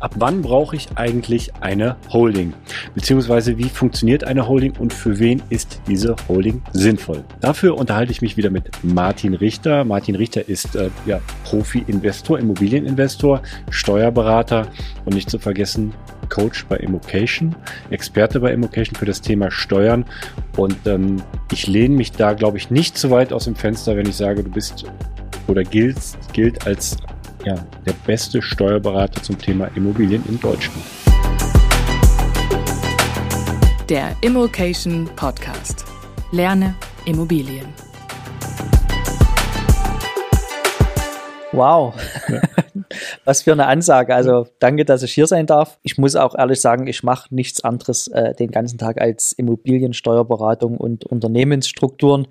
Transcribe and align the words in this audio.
Ab 0.00 0.14
wann 0.16 0.40
brauche 0.40 0.76
ich 0.76 0.88
eigentlich 0.94 1.54
eine 1.60 1.96
Holding? 2.10 2.54
Beziehungsweise 2.94 3.58
wie 3.58 3.68
funktioniert 3.68 4.24
eine 4.24 4.48
Holding 4.48 4.72
und 4.78 4.94
für 4.94 5.18
wen 5.18 5.42
ist 5.50 5.82
diese 5.86 6.16
Holding 6.26 6.62
sinnvoll? 6.72 7.22
Dafür 7.40 7.76
unterhalte 7.76 8.10
ich 8.10 8.22
mich 8.22 8.38
wieder 8.38 8.48
mit 8.48 8.70
Martin 8.82 9.34
Richter. 9.34 9.84
Martin 9.84 10.14
Richter 10.14 10.48
ist 10.48 10.74
äh, 10.74 10.88
ja, 11.04 11.20
Profi-Investor, 11.44 12.38
Immobilieninvestor, 12.38 13.42
Steuerberater 13.68 14.68
und 15.04 15.14
nicht 15.14 15.28
zu 15.28 15.38
vergessen 15.38 15.92
Coach 16.30 16.64
bei 16.66 16.76
Immocation, 16.76 17.54
Experte 17.90 18.40
bei 18.40 18.52
Immocation 18.52 18.94
für 18.94 19.04
das 19.04 19.20
Thema 19.20 19.50
Steuern. 19.50 20.06
Und 20.56 20.76
ähm, 20.86 21.22
ich 21.52 21.66
lehne 21.66 21.94
mich 21.94 22.12
da, 22.12 22.32
glaube 22.32 22.56
ich, 22.56 22.70
nicht 22.70 22.96
zu 22.96 23.10
weit 23.10 23.34
aus 23.34 23.44
dem 23.44 23.54
Fenster, 23.54 23.96
wenn 23.96 24.06
ich 24.08 24.16
sage, 24.16 24.42
du 24.42 24.50
bist 24.50 24.84
oder 25.46 25.62
gilt, 25.62 25.98
gilt 26.32 26.66
als 26.66 26.96
ja, 27.44 27.54
der 27.86 27.94
beste 28.06 28.42
Steuerberater 28.42 29.22
zum 29.22 29.38
Thema 29.38 29.66
Immobilien 29.74 30.22
in 30.28 30.38
Deutschland. 30.40 30.84
Der 33.88 34.14
Immocation 34.20 35.08
Podcast. 35.16 35.84
Lerne 36.32 36.74
Immobilien. 37.06 37.66
Wow, 41.52 41.94
was 43.24 43.42
für 43.42 43.50
eine 43.50 43.66
Ansage. 43.66 44.14
Also 44.14 44.46
danke, 44.60 44.84
dass 44.84 45.02
ich 45.02 45.12
hier 45.12 45.26
sein 45.26 45.46
darf. 45.46 45.80
Ich 45.82 45.98
muss 45.98 46.14
auch 46.14 46.38
ehrlich 46.38 46.60
sagen, 46.60 46.86
ich 46.86 47.02
mache 47.02 47.34
nichts 47.34 47.64
anderes 47.64 48.06
äh, 48.08 48.34
den 48.34 48.52
ganzen 48.52 48.78
Tag 48.78 49.00
als 49.00 49.32
Immobiliensteuerberatung 49.32 50.76
und 50.76 51.04
Unternehmensstrukturen. 51.06 52.28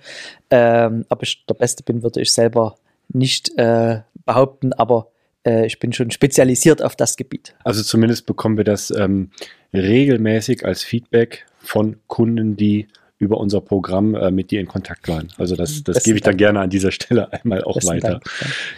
Ähm, 0.49 1.05
ob 1.10 1.23
ich 1.23 1.46
der 1.48 1.55
Beste 1.55 1.84
bin, 1.84 2.02
würde 2.02 2.21
ich 2.21 2.32
selber 2.32 2.76
nicht 3.09 3.58
äh, 3.58 4.02
behaupten, 4.26 4.73
aber 4.73 5.12
äh, 5.45 5.66
ich 5.66 5.80
bin 5.80 5.94
schon 5.94 6.12
spezialisiert 6.12 6.81
auf 6.81 6.95
das 6.95 7.18
Gebiet. 7.18 7.55
Also 7.63 7.84
zumindest 7.84 8.26
bekommen 8.26 8.58
wir 8.58 8.63
das 8.63 8.91
ähm, 8.91 9.32
regelmäßig 9.73 10.66
als 10.66 10.84
Feedback 10.84 11.45
von 11.60 11.98
Kunden, 12.07 12.55
die 12.55 12.87
über 13.18 13.37
unser 13.37 13.62
Programm 13.62 14.15
äh, 14.15 14.32
mit 14.32 14.52
dir 14.52 14.60
in 14.62 14.68
Kontakt 14.68 15.07
waren. 15.07 15.27
Also 15.37 15.55
das, 15.55 15.84
das 15.84 16.04
gebe 16.04 16.18
ich 16.18 16.24
dann 16.24 16.37
gerne 16.37 16.62
an 16.62 16.70
dieser 16.70 16.91
Stelle 16.91 17.32
einmal 17.34 17.63
auch 17.63 17.76
Besten 17.76 17.90
weiter. 17.90 18.10
Dank. 18.12 18.24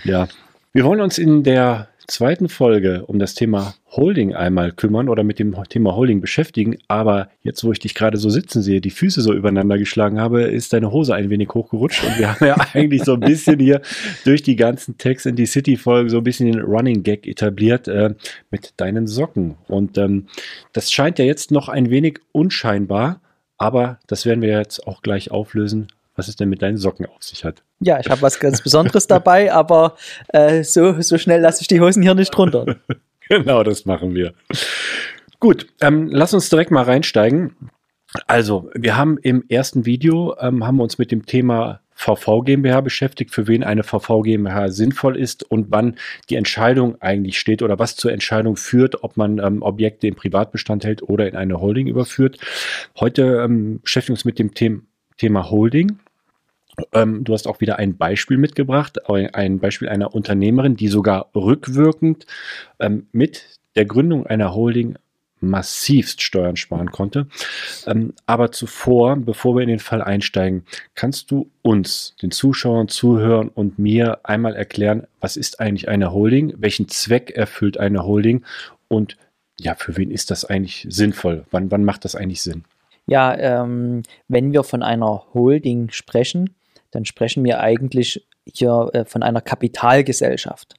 Ja, 0.04 0.28
wir 0.74 0.84
wollen 0.84 1.02
uns 1.02 1.18
in 1.18 1.44
der 1.44 1.88
zweiten 2.08 2.50
Folge 2.50 3.06
um 3.06 3.20
das 3.20 3.34
Thema 3.34 3.76
Holding 3.92 4.34
einmal 4.34 4.72
kümmern 4.72 5.10
oder 5.10 5.24
mit 5.24 5.40
dem 5.40 5.56
Thema 5.70 5.96
Holding 5.96 6.22
beschäftigen. 6.22 6.78
Aber 6.88 7.30
jetzt, 7.42 7.64
wo 7.64 7.72
ich 7.72 7.80
dich 7.80 7.94
gerade 7.94 8.18
so 8.18 8.30
sitzen 8.30 8.62
sehe, 8.62 8.82
die 8.82 8.90
Füße 8.90 9.22
so 9.22 9.34
übereinander 9.34 9.78
geschlagen 9.78 10.20
habe, 10.20 10.44
ist 10.44 10.74
deine 10.74 10.92
Hose 10.92 11.14
ein 11.14 11.30
wenig 11.30 11.50
hochgerutscht. 11.50 12.04
Und 12.04 12.20
wir 12.20 12.34
haben 12.34 12.46
ja 12.46 12.56
eigentlich 12.74 13.04
so 13.04 13.14
ein 13.14 13.20
bisschen 13.20 13.60
hier 13.60 13.82
durch 14.24 14.42
die 14.44 14.56
ganzen 14.56 14.98
Text 14.98 15.26
in 15.26 15.36
die 15.36 15.46
City-Folgen 15.46 16.10
so 16.10 16.18
ein 16.18 16.24
bisschen 16.24 16.52
den 16.52 16.62
Running 16.62 17.04
Gag 17.04 17.28
etabliert 17.28 17.88
äh, 17.88 18.14
mit 18.50 18.74
deinen 18.78 19.08
Socken. 19.08 19.56
Und 19.68 19.98
ähm, 19.98 20.28
das 20.74 20.92
scheint 20.92 21.20
ja 21.20 21.26
jetzt 21.26 21.52
noch 21.52 21.70
ein 21.70 21.90
wenig 21.90 22.20
unscheinbar. 22.32 23.22
Aber 23.58 24.00
das 24.08 24.26
werden 24.26 24.42
wir 24.42 24.58
jetzt 24.58 24.88
auch 24.88 25.04
gleich 25.04 25.30
auflösen, 25.30 25.88
was 26.16 26.28
es 26.28 26.36
denn 26.36 26.50
mit 26.50 26.62
deinen 26.62 26.78
Socken 26.78 27.06
auf 27.06 27.23
sich 27.23 27.44
hat. 27.44 27.64
Ja, 27.80 28.00
ich 28.00 28.09
habe 28.09 28.22
was 28.22 28.40
ganz 28.40 28.62
Besonderes 28.62 29.08
dabei, 29.08 29.54
aber 29.54 29.95
äh, 30.30 30.64
so, 30.64 31.02
so 31.02 31.18
schnell 31.18 31.42
lasse 31.42 31.62
ich 31.62 31.68
die 31.68 31.80
Hosen 31.80 32.03
hier 32.03 32.14
nicht 32.14 32.38
runter. 32.38 32.78
genau, 33.30 33.64
das 33.64 33.86
machen 33.86 34.14
wir. 34.14 34.34
Gut, 35.40 35.68
ähm, 35.81 36.08
lass 36.12 36.34
uns 36.34 36.50
direkt 36.50 36.72
mal 36.72 36.84
reinsteigen. 36.84 37.56
Also, 38.28 38.70
wir 38.76 38.98
haben 38.98 39.18
im 39.18 39.45
ersten 39.48 39.86
Video 39.86 40.36
ähm, 40.40 40.68
haben 40.68 40.78
wir 40.78 40.84
uns 40.84 40.98
mit 40.98 41.12
dem 41.12 41.26
Thema 41.26 41.80
VV 42.02 42.42
GmbH 42.42 42.81
beschäftigt, 42.81 43.31
für 43.31 43.48
wen 43.48 43.64
eine 43.64 43.84
VV 43.84 44.23
GmbH 44.23 44.70
sinnvoll 44.70 45.16
ist 45.16 45.44
und 45.50 45.68
wann 45.70 45.96
die 46.30 46.36
Entscheidung 46.36 47.00
eigentlich 47.00 47.40
steht 47.40 47.62
oder 47.62 47.80
was 47.80 47.96
zur 47.96 48.12
Entscheidung 48.12 48.56
führt, 48.56 49.03
ob 49.03 49.18
man 49.18 49.38
ähm, 49.38 49.62
Objekte 49.62 50.08
im 50.08 50.16
Privatbestand 50.16 50.84
hält 50.84 51.03
oder 51.03 51.28
in 51.28 51.36
eine 51.36 51.62
Holding 51.62 51.88
überführt. 51.88 52.40
Heute 53.00 53.44
ähm, 53.46 53.81
beschäftigen 53.81 54.14
wir 54.14 54.20
uns 54.20 54.25
mit 54.25 54.40
dem 54.40 54.52
The 54.58 54.81
Thema 55.22 55.52
Holding. 55.52 56.00
Ähm, 56.94 57.24
du 57.24 57.34
hast 57.34 57.48
auch 57.48 57.62
wieder 57.62 57.78
ein 57.78 57.96
Beispiel 57.96 58.38
mitgebracht, 58.38 59.08
ein 59.08 59.59
Beispiel 59.59 59.88
einer 59.88 60.16
Unternehmerin, 60.16 60.76
die 60.76 60.88
sogar 60.88 61.30
rückwirkend 61.36 62.26
ähm, 62.80 63.06
mit 63.12 63.60
der 63.76 63.86
Gründung 63.86 64.26
einer 64.26 64.56
Holding 64.56 64.96
massivst 65.40 66.24
Steuern 66.24 66.56
sparen 66.56 66.90
konnte. 66.92 67.28
Ähm, 67.86 68.14
aber 68.26 68.52
zuvor, 68.52 69.16
bevor 69.16 69.56
wir 69.56 69.62
in 69.62 69.70
den 69.70 69.80
Fall 69.80 70.02
einsteigen, 70.02 70.66
kannst 70.96 71.30
du 71.30 71.52
uns, 71.62 72.16
den 72.24 72.31
Zuschauern, 72.31 72.88
Zuhörern 72.88 73.50
und 73.50 73.78
mir 73.78 74.22
einmal 74.24 74.56
erklären, 74.56 75.06
was 75.20 75.38
ist 75.38 75.60
eigentlich 75.60 75.88
eine 75.88 76.12
Holding, 76.12 76.56
welchen 76.58 76.88
Zweck 76.88 77.30
erfüllt 77.30 77.78
eine 77.78 78.06
Holding 78.06 78.44
und 78.88 79.18
ja, 79.60 79.76
für 79.76 79.98
wen 79.98 80.10
ist 80.10 80.31
das 80.31 80.46
eigentlich 80.46 80.88
sinnvoll? 80.90 81.46
Wann, 81.52 81.70
wann 81.70 81.86
macht 81.86 82.06
das 82.06 82.16
eigentlich 82.16 82.42
Sinn? 82.42 82.64
Ja, 83.07 83.38
ähm, 83.38 84.03
wenn 84.28 84.53
wir 84.53 84.63
von 84.63 84.84
einer 84.84 85.25
Holding 85.34 85.89
sprechen, 85.91 86.56
dann 86.91 87.06
sprechen 87.06 87.44
wir 87.44 87.59
eigentlich 87.59 88.25
hier 88.45 88.89
äh, 88.94 89.06
von 89.06 89.23
einer 89.23 89.41
Kapitalgesellschaft. 89.41 90.75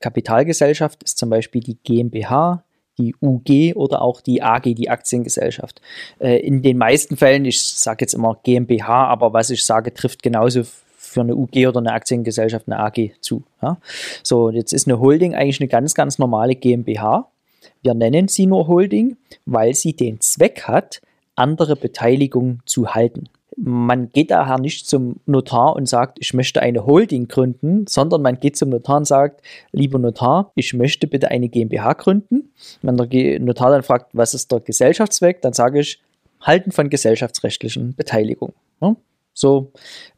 Kapitalgesellschaft 0.00 1.02
ist 1.02 1.18
zum 1.18 1.30
Beispiel 1.30 1.60
die 1.60 1.76
GmbH, 1.82 2.64
die 2.98 3.14
UG 3.20 3.74
oder 3.76 4.02
auch 4.02 4.20
die 4.20 4.42
AG, 4.42 4.74
die 4.74 4.90
Aktiengesellschaft. 4.90 5.80
Äh, 6.18 6.38
in 6.38 6.62
den 6.62 6.78
meisten 6.78 7.16
Fällen, 7.16 7.44
ich 7.44 7.64
sage 7.64 8.04
jetzt 8.04 8.14
immer 8.14 8.38
GmbH, 8.42 9.06
aber 9.06 9.32
was 9.32 9.50
ich 9.50 9.64
sage, 9.64 9.94
trifft 9.94 10.22
genauso 10.22 10.62
für 10.96 11.20
eine 11.20 11.36
UG 11.36 11.66
oder 11.68 11.78
eine 11.78 11.92
Aktiengesellschaft, 11.92 12.66
eine 12.68 12.78
AG 12.78 13.12
zu. 13.20 13.44
Ja? 13.60 13.78
So, 14.22 14.50
jetzt 14.50 14.72
ist 14.72 14.88
eine 14.88 15.00
Holding 15.00 15.34
eigentlich 15.34 15.60
eine 15.60 15.68
ganz, 15.68 15.94
ganz 15.94 16.18
normale 16.18 16.54
GmbH. 16.54 17.30
Wir 17.82 17.94
nennen 17.94 18.28
sie 18.28 18.46
nur 18.46 18.68
Holding, 18.68 19.16
weil 19.44 19.74
sie 19.74 19.94
den 19.94 20.20
Zweck 20.20 20.62
hat, 20.64 21.00
andere 21.34 21.76
Beteiligung 21.76 22.60
zu 22.66 22.94
halten 22.94 23.28
man 23.56 24.08
geht 24.10 24.30
daher 24.30 24.58
nicht 24.58 24.88
zum 24.88 25.16
Notar 25.26 25.76
und 25.76 25.88
sagt, 25.88 26.18
ich 26.20 26.34
möchte 26.34 26.62
eine 26.62 26.86
Holding 26.86 27.28
gründen, 27.28 27.86
sondern 27.86 28.22
man 28.22 28.38
geht 28.38 28.56
zum 28.56 28.70
Notar 28.70 28.98
und 28.98 29.06
sagt, 29.06 29.42
lieber 29.72 29.98
Notar, 29.98 30.52
ich 30.54 30.74
möchte 30.74 31.06
bitte 31.06 31.30
eine 31.30 31.48
GmbH 31.48 31.92
gründen. 31.94 32.52
Wenn 32.82 32.96
der 32.96 33.40
Notar 33.40 33.70
dann 33.70 33.82
fragt, 33.82 34.10
was 34.12 34.34
ist 34.34 34.50
der 34.52 34.60
Gesellschaftszweck, 34.60 35.42
dann 35.42 35.52
sage 35.52 35.80
ich, 35.80 36.00
Halten 36.40 36.72
von 36.72 36.90
gesellschaftsrechtlichen 36.90 37.94
Beteiligungen. 37.94 38.54
So 39.34 39.72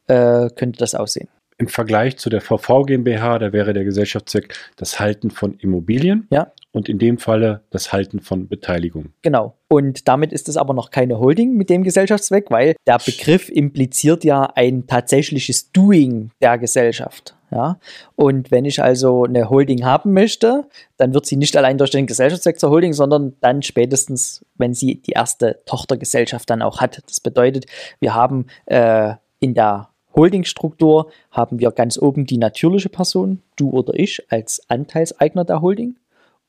äh, 0.07 0.49
könnte 0.49 0.79
das 0.79 0.95
aussehen 0.95 1.29
im 1.57 1.67
Vergleich 1.67 2.17
zu 2.17 2.29
der 2.29 2.41
VV 2.41 2.83
GmbH, 2.83 3.39
da 3.39 3.53
wäre 3.53 3.73
der 3.73 3.85
Gesellschaftszweck 3.85 4.53
das 4.75 4.99
Halten 4.99 5.31
von 5.31 5.57
Immobilien. 5.59 6.27
Ja. 6.29 6.51
Und 6.75 6.89
in 6.89 6.99
dem 6.99 7.19
Falle 7.19 7.61
das 7.69 7.93
Halten 7.93 8.19
von 8.19 8.49
Beteiligung. 8.49 9.13
Genau. 9.21 9.55
Und 9.69 10.09
damit 10.09 10.33
ist 10.33 10.49
es 10.49 10.57
aber 10.57 10.73
noch 10.73 10.91
keine 10.91 11.19
Holding 11.19 11.55
mit 11.55 11.69
dem 11.69 11.83
Gesellschaftszweck, 11.83 12.51
weil 12.51 12.75
der 12.85 12.97
Begriff 12.97 13.47
impliziert 13.47 14.25
ja 14.25 14.43
ein 14.55 14.85
tatsächliches 14.85 15.71
Doing 15.71 16.31
der 16.41 16.57
Gesellschaft. 16.57 17.33
Ja? 17.49 17.79
Und 18.17 18.51
wenn 18.51 18.65
ich 18.65 18.83
also 18.83 19.23
eine 19.23 19.49
Holding 19.49 19.85
haben 19.85 20.11
möchte, 20.11 20.67
dann 20.97 21.13
wird 21.13 21.25
sie 21.25 21.37
nicht 21.37 21.55
allein 21.55 21.77
durch 21.77 21.91
den 21.91 22.07
Gesellschaftszweck 22.07 22.59
zur 22.59 22.71
Holding, 22.71 22.91
sondern 22.91 23.37
dann 23.39 23.61
spätestens, 23.61 24.45
wenn 24.55 24.73
sie 24.73 25.01
die 25.01 25.11
erste 25.11 25.61
Tochtergesellschaft 25.65 26.49
dann 26.49 26.61
auch 26.61 26.81
hat. 26.81 27.01
Das 27.07 27.21
bedeutet, 27.21 27.67
wir 28.01 28.13
haben 28.13 28.47
äh, 28.65 29.13
in 29.39 29.53
der 29.53 29.91
Holdingstruktur 30.13 31.09
haben 31.31 31.59
wir 31.59 31.71
ganz 31.71 31.97
oben 31.97 32.25
die 32.25 32.37
natürliche 32.37 32.89
Person, 32.89 33.41
du 33.55 33.69
oder 33.69 33.93
ich, 33.95 34.25
als 34.29 34.61
Anteilseigner 34.69 35.45
der 35.45 35.61
Holding. 35.61 35.95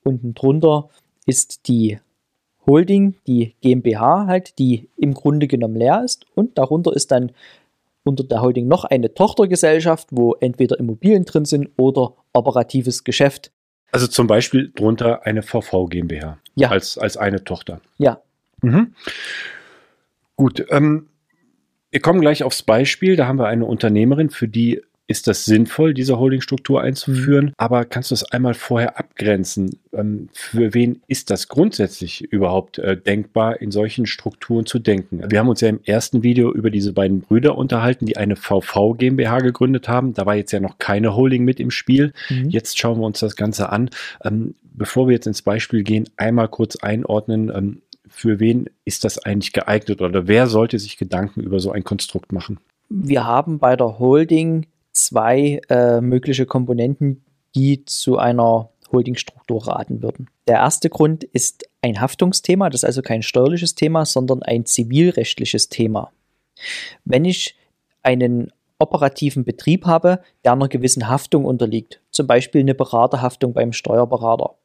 Unten 0.07 0.33
drunter 0.33 0.89
ist 1.25 1.67
die 1.67 1.99
Holding, 2.65 3.15
die 3.27 3.55
GmbH 3.61 4.25
halt, 4.25 4.57
die 4.57 4.89
im 4.95 5.13
Grunde 5.13 5.47
genommen 5.47 5.75
leer 5.75 6.01
ist. 6.05 6.25
Und 6.33 6.57
darunter 6.57 6.95
ist 6.95 7.11
dann 7.11 7.33
unter 8.05 8.23
der 8.23 8.41
Holding 8.41 8.69
noch 8.69 8.85
eine 8.85 9.13
Tochtergesellschaft, 9.13 10.07
wo 10.11 10.33
entweder 10.35 10.79
Immobilien 10.79 11.25
drin 11.25 11.43
sind 11.43 11.69
oder 11.75 12.13
operatives 12.31 13.03
Geschäft. 13.03 13.51
Also 13.91 14.07
zum 14.07 14.27
Beispiel 14.27 14.71
drunter 14.73 15.25
eine 15.25 15.43
VV 15.43 15.87
GmbH. 15.87 16.37
Ja. 16.55 16.69
Als, 16.69 16.97
als 16.97 17.17
eine 17.17 17.43
Tochter. 17.43 17.81
Ja. 17.97 18.21
Mhm. 18.61 18.93
Gut. 20.37 20.65
Ähm, 20.69 21.07
wir 21.91 21.99
kommen 21.99 22.21
gleich 22.21 22.43
aufs 22.43 22.63
Beispiel. 22.63 23.17
Da 23.17 23.27
haben 23.27 23.39
wir 23.39 23.47
eine 23.47 23.65
Unternehmerin, 23.65 24.29
für 24.29 24.47
die 24.47 24.81
ist 25.07 25.27
das 25.27 25.45
sinnvoll, 25.45 25.93
diese 25.93 26.19
Holdingstruktur 26.19 26.81
einzuführen. 26.81 27.45
Mhm. 27.45 27.53
Aber 27.57 27.85
kannst 27.85 28.11
du 28.11 28.15
es 28.15 28.29
einmal 28.31 28.53
vorher 28.53 28.99
abgrenzen? 28.99 29.79
Ähm, 29.93 30.27
für 30.33 30.73
wen 30.73 31.01
ist 31.07 31.29
das 31.29 31.47
grundsätzlich 31.47 32.21
überhaupt 32.21 32.77
äh, 32.77 32.97
denkbar, 32.97 33.61
in 33.61 33.71
solchen 33.71 34.05
Strukturen 34.05 34.65
zu 34.65 34.79
denken? 34.79 35.23
Wir 35.31 35.39
haben 35.39 35.47
uns 35.47 35.61
ja 35.61 35.69
im 35.69 35.79
ersten 35.85 36.23
Video 36.23 36.51
über 36.51 36.69
diese 36.69 36.91
beiden 36.91 37.21
Brüder 37.21 37.57
unterhalten, 37.57 38.05
die 38.05 38.17
eine 38.17 38.35
VV 38.35 38.95
GmbH 38.97 39.39
gegründet 39.39 39.87
haben. 39.87 40.13
Da 40.13 40.25
war 40.25 40.35
jetzt 40.35 40.51
ja 40.51 40.59
noch 40.59 40.77
keine 40.77 41.15
Holding 41.15 41.45
mit 41.45 41.61
im 41.61 41.71
Spiel. 41.71 42.11
Mhm. 42.29 42.49
Jetzt 42.49 42.77
schauen 42.77 42.99
wir 42.99 43.05
uns 43.05 43.19
das 43.19 43.37
Ganze 43.37 43.69
an. 43.69 43.89
Ähm, 44.23 44.55
bevor 44.61 45.07
wir 45.07 45.13
jetzt 45.13 45.27
ins 45.27 45.41
Beispiel 45.41 45.83
gehen, 45.83 46.09
einmal 46.17 46.49
kurz 46.49 46.75
einordnen, 46.75 47.49
ähm, 47.55 47.81
für 48.09 48.39
wen 48.39 48.69
ist 48.83 49.03
das 49.03 49.19
eigentlich 49.19 49.53
geeignet 49.53 50.01
oder 50.01 50.27
wer 50.27 50.47
sollte 50.47 50.79
sich 50.79 50.97
Gedanken 50.97 51.41
über 51.41 51.59
so 51.59 51.71
ein 51.71 51.83
Konstrukt 51.83 52.31
machen? 52.31 52.59
Wir 52.89 53.25
haben 53.25 53.59
bei 53.59 53.75
der 53.75 53.99
Holding 53.99 54.65
zwei 54.97 55.61
äh, 55.69 56.01
mögliche 56.01 56.45
Komponenten, 56.45 57.23
die 57.55 57.85
zu 57.85 58.17
einer 58.17 58.69
Holdingstruktur 58.91 59.67
raten 59.67 60.01
würden. 60.01 60.29
Der 60.47 60.57
erste 60.57 60.89
Grund 60.89 61.23
ist 61.23 61.67
ein 61.81 61.99
Haftungsthema, 61.99 62.69
das 62.69 62.81
ist 62.81 62.85
also 62.85 63.01
kein 63.01 63.21
steuerliches 63.21 63.75
Thema, 63.75 64.05
sondern 64.05 64.43
ein 64.43 64.65
zivilrechtliches 64.65 65.69
Thema. 65.69 66.11
Wenn 67.03 67.25
ich 67.25 67.55
einen 68.03 68.51
operativen 68.79 69.43
Betrieb 69.43 69.85
habe, 69.85 70.19
der 70.43 70.53
einer 70.53 70.67
gewissen 70.67 71.07
Haftung 71.07 71.45
unterliegt, 71.45 71.99
zum 72.11 72.27
Beispiel 72.27 72.61
eine 72.61 72.75
Beraterhaftung 72.75 73.53
beim 73.53 73.73
Steuerberater 73.73 74.55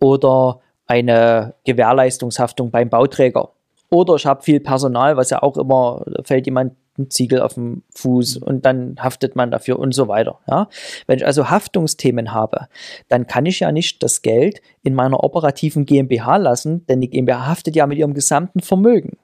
oder 0.00 0.60
eine 0.86 1.54
Gewährleistungshaftung 1.64 2.70
beim 2.70 2.88
Bauträger. 2.88 3.50
Oder 3.90 4.16
ich 4.16 4.26
habe 4.26 4.42
viel 4.42 4.60
Personal, 4.60 5.16
was 5.16 5.30
ja 5.30 5.42
auch 5.42 5.56
immer, 5.56 6.04
fällt 6.24 6.46
jemand 6.46 6.74
ein 6.98 7.10
Ziegel 7.10 7.40
auf 7.40 7.54
dem 7.54 7.82
Fuß 7.94 8.38
und 8.38 8.66
dann 8.66 8.96
haftet 8.98 9.36
man 9.36 9.50
dafür 9.50 9.78
und 9.78 9.94
so 9.94 10.08
weiter. 10.08 10.38
Ja? 10.48 10.68
Wenn 11.06 11.18
ich 11.18 11.26
also 11.26 11.50
Haftungsthemen 11.50 12.32
habe, 12.32 12.68
dann 13.08 13.26
kann 13.26 13.46
ich 13.46 13.60
ja 13.60 13.72
nicht 13.72 14.02
das 14.02 14.22
Geld 14.22 14.60
in 14.82 14.94
meiner 14.94 15.22
operativen 15.22 15.86
GmbH 15.86 16.36
lassen, 16.36 16.86
denn 16.86 17.00
die 17.00 17.10
GmbH 17.10 17.46
haftet 17.46 17.76
ja 17.76 17.86
mit 17.86 17.98
ihrem 17.98 18.14
gesamten 18.14 18.60
Vermögen. 18.60 19.18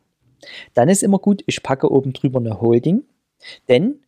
Dann 0.74 0.88
ist 0.88 1.02
immer 1.02 1.18
gut, 1.18 1.42
ich 1.46 1.62
packe 1.62 1.90
oben 1.90 2.12
drüber 2.12 2.38
eine 2.38 2.60
Holding, 2.60 3.04
denn 3.68 4.00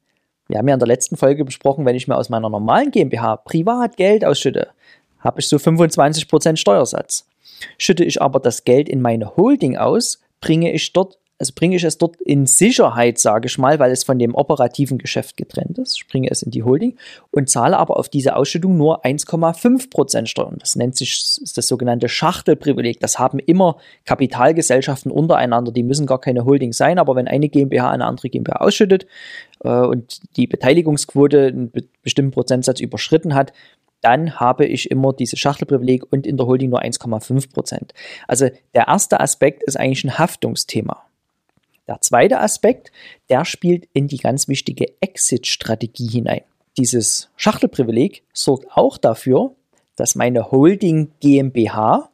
wir 0.48 0.58
haben 0.58 0.68
ja 0.68 0.74
in 0.74 0.80
der 0.80 0.88
letzten 0.88 1.16
Folge 1.16 1.44
besprochen, 1.44 1.84
wenn 1.84 1.96
ich 1.96 2.08
mir 2.08 2.16
aus 2.16 2.30
meiner 2.30 2.48
normalen 2.48 2.90
GmbH 2.90 3.36
privat 3.36 3.96
Geld 3.96 4.24
ausschütte, 4.24 4.68
habe 5.18 5.40
ich 5.40 5.48
so 5.48 5.56
25% 5.56 6.56
Steuersatz. 6.56 7.26
Schütte 7.76 8.04
ich 8.04 8.22
aber 8.22 8.40
das 8.40 8.64
Geld 8.64 8.88
in 8.88 9.02
meine 9.02 9.36
Holding 9.36 9.76
aus, 9.76 10.20
bringe 10.40 10.72
ich 10.72 10.92
dort 10.92 11.18
also 11.38 11.52
bringe 11.54 11.76
ich 11.76 11.84
es 11.84 11.98
dort 11.98 12.16
in 12.20 12.46
Sicherheit, 12.46 13.18
sage 13.18 13.46
ich 13.46 13.58
mal, 13.58 13.78
weil 13.78 13.92
es 13.92 14.02
von 14.02 14.18
dem 14.18 14.34
operativen 14.34 14.98
Geschäft 14.98 15.36
getrennt 15.36 15.78
ist. 15.78 15.96
Ich 15.96 16.08
bringe 16.08 16.30
es 16.30 16.42
in 16.42 16.50
die 16.50 16.64
Holding 16.64 16.96
und 17.30 17.48
zahle 17.48 17.78
aber 17.78 17.96
auf 17.96 18.08
diese 18.08 18.34
Ausschüttung 18.34 18.76
nur 18.76 19.04
1,5% 19.04 20.26
Steuern. 20.26 20.56
Das 20.58 20.74
nennt 20.74 20.96
sich 20.96 21.38
das 21.54 21.68
sogenannte 21.68 22.08
Schachtelprivileg. 22.08 22.98
Das 22.98 23.20
haben 23.20 23.38
immer 23.38 23.76
Kapitalgesellschaften 24.04 25.12
untereinander. 25.12 25.70
Die 25.70 25.84
müssen 25.84 26.06
gar 26.06 26.20
keine 26.20 26.44
Holding 26.44 26.72
sein, 26.72 26.98
aber 26.98 27.14
wenn 27.14 27.28
eine 27.28 27.48
GmbH 27.48 27.90
eine 27.90 28.06
andere 28.06 28.30
GmbH 28.30 28.56
ausschüttet 28.56 29.06
äh, 29.62 29.68
und 29.68 30.20
die 30.36 30.48
Beteiligungsquote 30.48 31.46
einen 31.46 31.72
bestimmten 32.02 32.32
Prozentsatz 32.32 32.80
überschritten 32.80 33.36
hat, 33.36 33.52
dann 34.00 34.38
habe 34.38 34.64
ich 34.64 34.90
immer 34.90 35.12
dieses 35.12 35.38
Schachtelprivileg 35.38 36.04
und 36.12 36.26
in 36.26 36.36
der 36.36 36.46
Holding 36.46 36.70
nur 36.70 36.82
1,5% 36.82 37.90
Also 38.28 38.48
der 38.74 38.88
erste 38.88 39.20
Aspekt 39.20 39.62
ist 39.64 39.76
eigentlich 39.76 40.04
ein 40.04 40.18
Haftungsthema. 40.18 41.07
Der 41.88 42.02
zweite 42.02 42.38
Aspekt, 42.38 42.92
der 43.30 43.46
spielt 43.46 43.88
in 43.94 44.08
die 44.08 44.18
ganz 44.18 44.46
wichtige 44.46 44.86
Exit-Strategie 45.00 46.08
hinein. 46.08 46.42
Dieses 46.76 47.30
Schachtelprivileg 47.36 48.22
sorgt 48.32 48.70
auch 48.76 48.98
dafür, 48.98 49.54
dass 49.96 50.14
meine 50.14 50.52
Holding 50.52 51.10
GmbH 51.20 52.10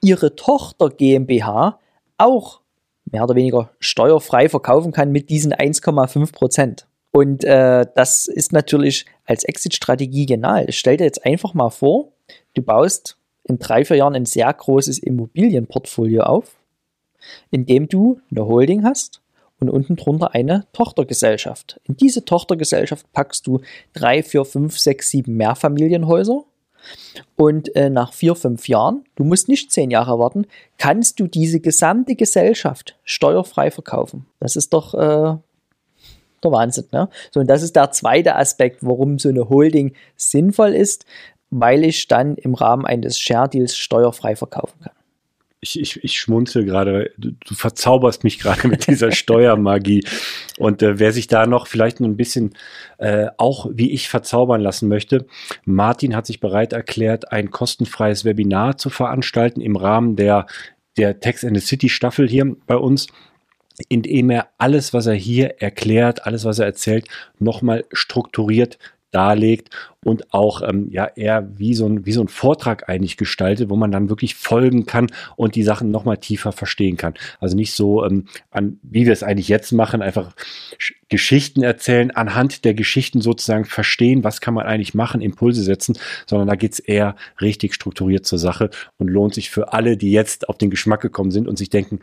ihre 0.00 0.36
Tochter 0.36 0.90
GmbH 0.90 1.80
auch 2.16 2.60
mehr 3.04 3.24
oder 3.24 3.34
weniger 3.34 3.70
steuerfrei 3.80 4.48
verkaufen 4.48 4.92
kann 4.92 5.10
mit 5.10 5.28
diesen 5.28 5.52
1,5 5.52 6.32
Prozent. 6.32 6.86
Und 7.10 7.44
äh, 7.44 7.84
das 7.94 8.26
ist 8.26 8.52
natürlich 8.52 9.06
als 9.24 9.44
Exit-Strategie 9.44 10.26
genial. 10.26 10.66
Stell 10.70 10.96
dir 10.96 11.04
jetzt 11.04 11.26
einfach 11.26 11.52
mal 11.52 11.70
vor, 11.70 12.12
du 12.54 12.62
baust 12.62 13.16
in 13.44 13.58
drei, 13.58 13.84
vier 13.84 13.96
Jahren 13.96 14.14
ein 14.14 14.26
sehr 14.26 14.52
großes 14.52 14.98
Immobilienportfolio 14.98 16.22
auf 16.22 16.55
indem 17.50 17.88
du 17.88 18.20
eine 18.30 18.46
Holding 18.46 18.84
hast 18.84 19.20
und 19.58 19.70
unten 19.70 19.96
drunter 19.96 20.34
eine 20.34 20.66
Tochtergesellschaft. 20.72 21.80
In 21.84 21.96
diese 21.96 22.24
Tochtergesellschaft 22.24 23.10
packst 23.12 23.46
du 23.46 23.60
drei, 23.92 24.22
vier, 24.22 24.44
fünf, 24.44 24.78
sechs, 24.78 25.10
sieben 25.10 25.36
Mehrfamilienhäuser 25.36 26.44
und 27.36 27.74
äh, 27.74 27.90
nach 27.90 28.12
vier, 28.12 28.34
fünf 28.34 28.68
Jahren, 28.68 29.04
du 29.16 29.24
musst 29.24 29.48
nicht 29.48 29.72
zehn 29.72 29.90
Jahre 29.90 30.18
warten, 30.18 30.46
kannst 30.78 31.18
du 31.20 31.26
diese 31.26 31.60
gesamte 31.60 32.14
Gesellschaft 32.14 32.96
steuerfrei 33.04 33.70
verkaufen. 33.70 34.26
Das 34.40 34.56
ist 34.56 34.72
doch 34.72 34.94
äh, 34.94 35.36
der 36.44 36.52
Wahnsinn. 36.52 36.86
Ne? 36.92 37.08
So, 37.32 37.40
und 37.40 37.48
das 37.48 37.62
ist 37.62 37.76
der 37.76 37.90
zweite 37.90 38.36
Aspekt, 38.36 38.78
warum 38.82 39.18
so 39.18 39.28
eine 39.28 39.48
Holding 39.48 39.94
sinnvoll 40.16 40.74
ist, 40.74 41.06
weil 41.50 41.84
ich 41.84 42.06
dann 42.08 42.36
im 42.36 42.54
Rahmen 42.54 42.84
eines 42.84 43.18
Share 43.18 43.48
Deals 43.48 43.76
steuerfrei 43.76 44.36
verkaufen 44.36 44.80
kann 44.82 44.92
ich, 45.60 45.80
ich, 45.80 46.04
ich 46.04 46.18
schmunzel 46.18 46.64
gerade, 46.64 47.10
du, 47.16 47.32
du, 47.32 47.54
verzauberst 47.54 48.24
mich 48.24 48.38
gerade 48.38 48.68
mit 48.68 48.86
dieser 48.86 49.12
Steuermagie. 49.12 50.04
Und 50.58 50.82
äh, 50.82 50.98
wer 50.98 51.12
sich 51.12 51.26
da 51.26 51.46
noch 51.46 51.66
vielleicht 51.66 52.00
ein 52.00 52.16
bisschen 52.16 52.54
äh, 52.98 53.28
auch 53.38 53.66
wie 53.72 53.92
ich 53.92 54.08
verzaubern 54.08 54.60
lassen 54.60 54.88
möchte, 54.88 55.26
Martin 55.64 56.14
hat 56.14 56.26
sich 56.26 56.40
bereit 56.40 56.72
erklärt, 56.72 57.32
ein 57.32 57.50
kostenfreies 57.50 58.24
Webinar 58.24 58.78
zu 58.78 58.90
veranstalten 58.90 59.60
im 59.60 59.76
Rahmen 59.76 60.16
der, 60.16 60.46
der 60.96 61.20
Text 61.20 61.44
in 61.44 61.54
the 61.54 61.60
City 61.60 61.88
Staffel 61.88 62.28
hier 62.28 62.56
bei 62.66 62.76
uns 62.76 63.08
indem 63.88 64.30
er 64.30 64.48
alles, 64.56 64.94
was 64.94 65.06
er 65.06 65.14
hier 65.14 65.60
erklärt, 65.60 66.24
alles, 66.24 66.46
was 66.46 66.58
er 66.58 66.64
erzählt, 66.64 67.08
nochmal 67.38 67.84
strukturiert 67.92 68.78
darlegt 69.16 69.70
und 70.04 70.34
auch 70.34 70.60
ähm, 70.62 70.88
ja 70.90 71.06
eher 71.06 71.48
wie 71.58 71.74
so, 71.74 71.86
ein, 71.86 72.04
wie 72.04 72.12
so 72.12 72.20
ein 72.20 72.28
Vortrag 72.28 72.88
eigentlich 72.90 73.16
gestaltet, 73.16 73.70
wo 73.70 73.76
man 73.76 73.90
dann 73.90 74.10
wirklich 74.10 74.34
folgen 74.34 74.84
kann 74.84 75.06
und 75.36 75.54
die 75.54 75.62
Sachen 75.62 75.90
nochmal 75.90 76.18
tiefer 76.18 76.52
verstehen 76.52 76.98
kann. 76.98 77.14
Also 77.40 77.56
nicht 77.56 77.72
so, 77.72 78.04
ähm, 78.04 78.26
an, 78.50 78.78
wie 78.82 79.06
wir 79.06 79.12
es 79.14 79.22
eigentlich 79.22 79.48
jetzt 79.48 79.72
machen, 79.72 80.02
einfach 80.02 80.36
Geschichten 81.08 81.62
erzählen, 81.62 82.10
anhand 82.10 82.66
der 82.66 82.74
Geschichten 82.74 83.22
sozusagen 83.22 83.64
verstehen, 83.64 84.22
was 84.22 84.42
kann 84.42 84.52
man 84.52 84.66
eigentlich 84.66 84.92
machen, 84.92 85.22
Impulse 85.22 85.62
setzen, 85.62 85.98
sondern 86.26 86.46
da 86.46 86.54
geht's 86.54 86.78
eher 86.78 87.16
richtig 87.40 87.74
strukturiert 87.74 88.26
zur 88.26 88.38
Sache 88.38 88.68
und 88.98 89.08
lohnt 89.08 89.32
sich 89.32 89.48
für 89.48 89.72
alle, 89.72 89.96
die 89.96 90.12
jetzt 90.12 90.50
auf 90.50 90.58
den 90.58 90.68
Geschmack 90.68 91.00
gekommen 91.00 91.30
sind 91.30 91.48
und 91.48 91.56
sich 91.56 91.70
denken, 91.70 92.00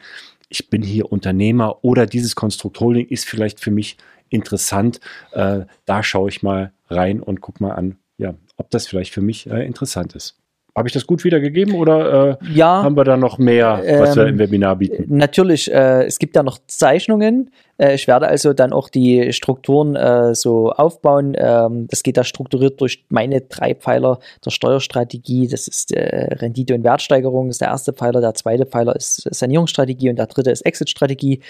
ich 0.50 0.70
bin 0.70 0.82
hier 0.82 1.12
Unternehmer 1.12 1.84
oder 1.84 2.08
dieses 2.08 2.36
Konstrukt 2.36 2.80
Holding 2.80 3.08
ist 3.08 3.26
vielleicht 3.26 3.60
für 3.60 3.72
mich 3.72 3.98
interessant. 4.34 5.00
Äh, 5.32 5.62
da 5.86 6.04
schaue 6.04 6.30
ich 6.30 6.44
mal 6.44 6.72
rein 6.90 7.22
und 7.22 7.42
gucke 7.42 7.64
mal 7.64 7.72
an, 7.72 7.98
ja, 8.18 8.34
ob 8.58 8.70
das 8.72 8.88
vielleicht 8.88 9.14
für 9.14 9.22
mich 9.22 9.50
äh, 9.50 9.66
interessant 9.66 10.16
ist. 10.16 10.38
Habe 10.76 10.88
ich 10.88 10.94
das 10.94 11.06
gut 11.06 11.24
wiedergegeben 11.24 11.76
oder 11.76 12.40
äh, 12.42 12.46
ja, 12.52 12.82
haben 12.82 12.98
wir 12.98 13.04
da 13.04 13.16
noch 13.16 13.38
mehr, 13.38 13.84
was 14.00 14.18
ähm, 14.18 14.24
wir 14.24 14.28
im 14.30 14.40
Webinar 14.40 14.78
bieten? 14.78 15.06
Natürlich, 15.16 15.72
äh, 15.72 16.04
es 16.06 16.18
gibt 16.18 16.36
ja 16.36 16.42
noch 16.42 16.58
Zeichnungen. 16.66 17.52
Äh, 17.78 17.96
ich 17.96 18.08
werde 18.08 18.28
also 18.28 18.54
dann 18.54 18.74
auch 18.74 18.90
die 18.90 19.34
Strukturen 19.34 19.96
äh, 19.96 20.36
so 20.36 20.72
aufbauen. 20.72 21.36
Ähm, 21.38 21.88
das 21.90 22.04
geht 22.04 22.18
da 22.18 22.24
strukturiert 22.24 22.80
durch 22.82 23.06
meine 23.10 23.42
drei 23.42 23.74
Pfeiler 23.76 24.20
der 24.44 24.50
Steuerstrategie. 24.52 25.48
Das 25.48 25.68
ist 25.68 25.94
äh, 25.94 26.34
Rendite 26.36 26.76
und 26.76 26.84
Wertsteigerung, 26.84 27.50
ist 27.50 27.62
der 27.62 27.70
erste 27.70 27.94
Pfeiler. 27.94 28.20
Der 28.22 28.34
zweite 28.34 28.66
Pfeiler 28.66 28.96
ist 28.96 29.28
Sanierungsstrategie 29.30 30.10
und 30.10 30.18
der 30.18 30.26
dritte 30.28 30.52
ist 30.52 30.62
Exit-Strategie. 30.62 31.42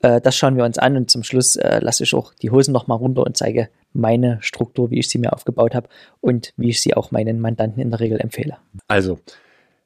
Äh, 0.00 0.20
das 0.20 0.36
schauen 0.36 0.56
wir 0.56 0.64
uns 0.64 0.78
an 0.78 0.96
und 0.96 1.10
zum 1.10 1.22
Schluss 1.22 1.56
äh, 1.56 1.80
lasse 1.80 2.04
ich 2.04 2.14
auch 2.14 2.32
die 2.34 2.50
Hosen 2.50 2.72
nochmal 2.72 2.98
runter 2.98 3.24
und 3.24 3.36
zeige 3.36 3.68
meine 3.92 4.38
Struktur, 4.40 4.90
wie 4.90 5.00
ich 5.00 5.08
sie 5.08 5.18
mir 5.18 5.32
aufgebaut 5.32 5.74
habe 5.74 5.88
und 6.20 6.52
wie 6.56 6.68
ich 6.70 6.80
sie 6.80 6.94
auch 6.94 7.10
meinen 7.10 7.40
Mandanten 7.40 7.82
in 7.82 7.90
der 7.90 7.98
Regel 8.00 8.20
empfehle. 8.20 8.56
Also 8.88 9.18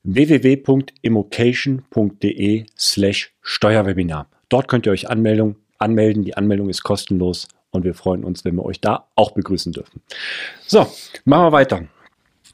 www.immocation.de 0.04 2.66
slash 2.78 3.34
Steuerwebinar. 3.40 4.28
Dort 4.48 4.68
könnt 4.68 4.86
ihr 4.86 4.92
euch 4.92 5.10
Anmeldung 5.10 5.56
anmelden. 5.78 6.24
Die 6.24 6.36
Anmeldung 6.36 6.68
ist 6.68 6.82
kostenlos 6.82 7.48
und 7.70 7.84
wir 7.84 7.94
freuen 7.94 8.24
uns, 8.24 8.44
wenn 8.44 8.56
wir 8.56 8.64
euch 8.64 8.80
da 8.80 9.06
auch 9.14 9.32
begrüßen 9.32 9.72
dürfen. 9.72 10.02
So, 10.66 10.86
machen 11.24 11.46
wir 11.46 11.52
weiter. 11.52 11.84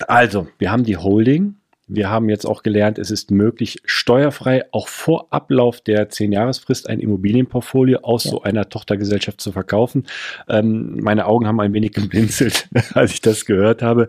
Also, 0.09 0.49
wir 0.59 0.71
haben 0.71 0.85
die 0.85 0.97
Holding. 0.97 1.57
Wir 1.95 2.09
haben 2.09 2.31
jetzt 2.31 2.47
auch 2.47 2.63
gelernt, 2.63 2.99
es 2.99 3.11
ist 3.11 3.31
möglich, 3.31 3.83
steuerfrei 3.85 4.65
auch 4.73 4.89
vor 4.89 5.27
Ablauf 5.31 5.83
der 5.83 6.09
10-Jahresfrist 6.09 6.89
ein 6.89 7.01
Immobilienportfolio 7.01 7.99
aus 8.01 8.25
ja. 8.25 8.31
so 8.31 8.43
einer 8.43 8.69
Tochtergesellschaft 8.69 9.41
zu 9.41 9.53
verkaufen. 9.53 10.07
Ähm, 10.49 10.97
meine 11.03 11.27
Augen 11.27 11.47
haben 11.47 11.61
ein 11.61 11.75
wenig 11.75 11.93
geblinzelt, 11.93 12.69
als 12.95 13.13
ich 13.13 13.21
das 13.21 13.45
gehört 13.45 13.83
habe. 13.83 14.09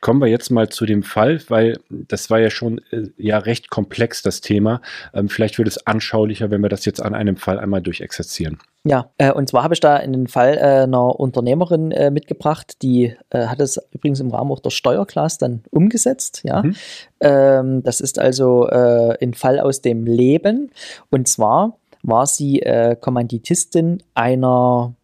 Kommen 0.00 0.20
wir 0.20 0.28
jetzt 0.28 0.50
mal 0.50 0.70
zu 0.70 0.86
dem 0.86 1.02
Fall, 1.02 1.42
weil 1.48 1.78
das 1.90 2.30
war 2.30 2.40
ja 2.40 2.48
schon 2.48 2.80
äh, 2.90 3.08
ja 3.18 3.36
recht 3.38 3.68
komplex, 3.68 4.22
das 4.22 4.40
Thema. 4.40 4.80
Ähm, 5.12 5.28
vielleicht 5.28 5.58
wird 5.58 5.68
es 5.68 5.86
anschaulicher, 5.86 6.50
wenn 6.50 6.62
wir 6.62 6.70
das 6.70 6.86
jetzt 6.86 7.02
an 7.02 7.14
einem 7.14 7.36
Fall 7.36 7.58
einmal 7.58 7.82
durchexerzieren. 7.82 8.58
Ja, 8.88 9.10
äh, 9.18 9.32
und 9.32 9.48
zwar 9.48 9.64
habe 9.64 9.74
ich 9.74 9.80
da 9.80 9.96
einen 9.96 10.28
Fall 10.28 10.56
äh, 10.56 10.82
einer 10.82 11.20
Unternehmerin 11.20 11.92
äh, 11.92 12.10
mitgebracht, 12.10 12.82
die 12.82 13.14
äh, 13.30 13.46
hat 13.46 13.60
es 13.60 13.80
übrigens 13.92 14.20
im 14.20 14.30
Rahmen 14.30 14.50
auch 14.50 14.60
der 14.60 14.70
Steuerklasse 14.70 15.38
dann 15.40 15.62
umgesetzt. 15.70 16.42
Ja, 16.44 16.62
mhm. 16.62 16.74
ähm, 17.20 17.82
das 17.82 18.00
ist 18.00 18.18
also 18.18 18.66
äh, 18.68 19.22
ein 19.22 19.34
Fall 19.34 19.60
aus 19.60 19.82
dem 19.82 20.06
Leben. 20.06 20.70
Und 21.10 21.28
zwar 21.28 21.76
war 22.02 22.26
sie 22.26 22.62
äh, 22.62 22.96
Kommanditistin 22.96 24.02
einer 24.14 24.94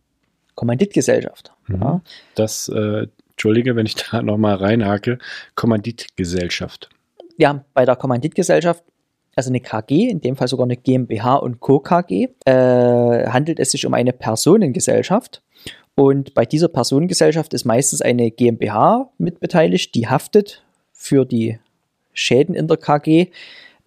Kommanditgesellschaft. 0.54 1.52
Mhm. 1.66 1.82
Ja. 1.82 2.00
Das, 2.34 2.70
entschuldige, 3.34 3.76
wenn 3.76 3.86
ich 3.86 3.94
da 4.10 4.22
nochmal 4.22 4.56
reinhake, 4.56 5.18
Kommanditgesellschaft. 5.54 6.88
Ja, 7.36 7.64
bei 7.74 7.84
der 7.84 7.96
Kommanditgesellschaft 7.96 8.84
also 9.36 9.50
eine 9.50 9.60
KG, 9.60 10.08
in 10.08 10.20
dem 10.20 10.36
Fall 10.36 10.48
sogar 10.48 10.64
eine 10.64 10.76
GmbH 10.76 11.36
und 11.36 11.60
Co. 11.60 11.80
KG, 11.80 12.28
äh, 12.44 13.26
handelt 13.28 13.58
es 13.60 13.70
sich 13.70 13.86
um 13.86 13.94
eine 13.94 14.12
Personengesellschaft. 14.12 15.42
Und 15.96 16.34
bei 16.34 16.44
dieser 16.44 16.68
Personengesellschaft 16.68 17.54
ist 17.54 17.64
meistens 17.64 18.02
eine 18.02 18.30
GmbH 18.30 19.10
mitbeteiligt, 19.18 19.94
die 19.94 20.08
haftet 20.08 20.62
für 20.92 21.24
die 21.24 21.58
Schäden 22.12 22.54
in 22.54 22.68
der 22.68 22.76
KG, 22.76 23.28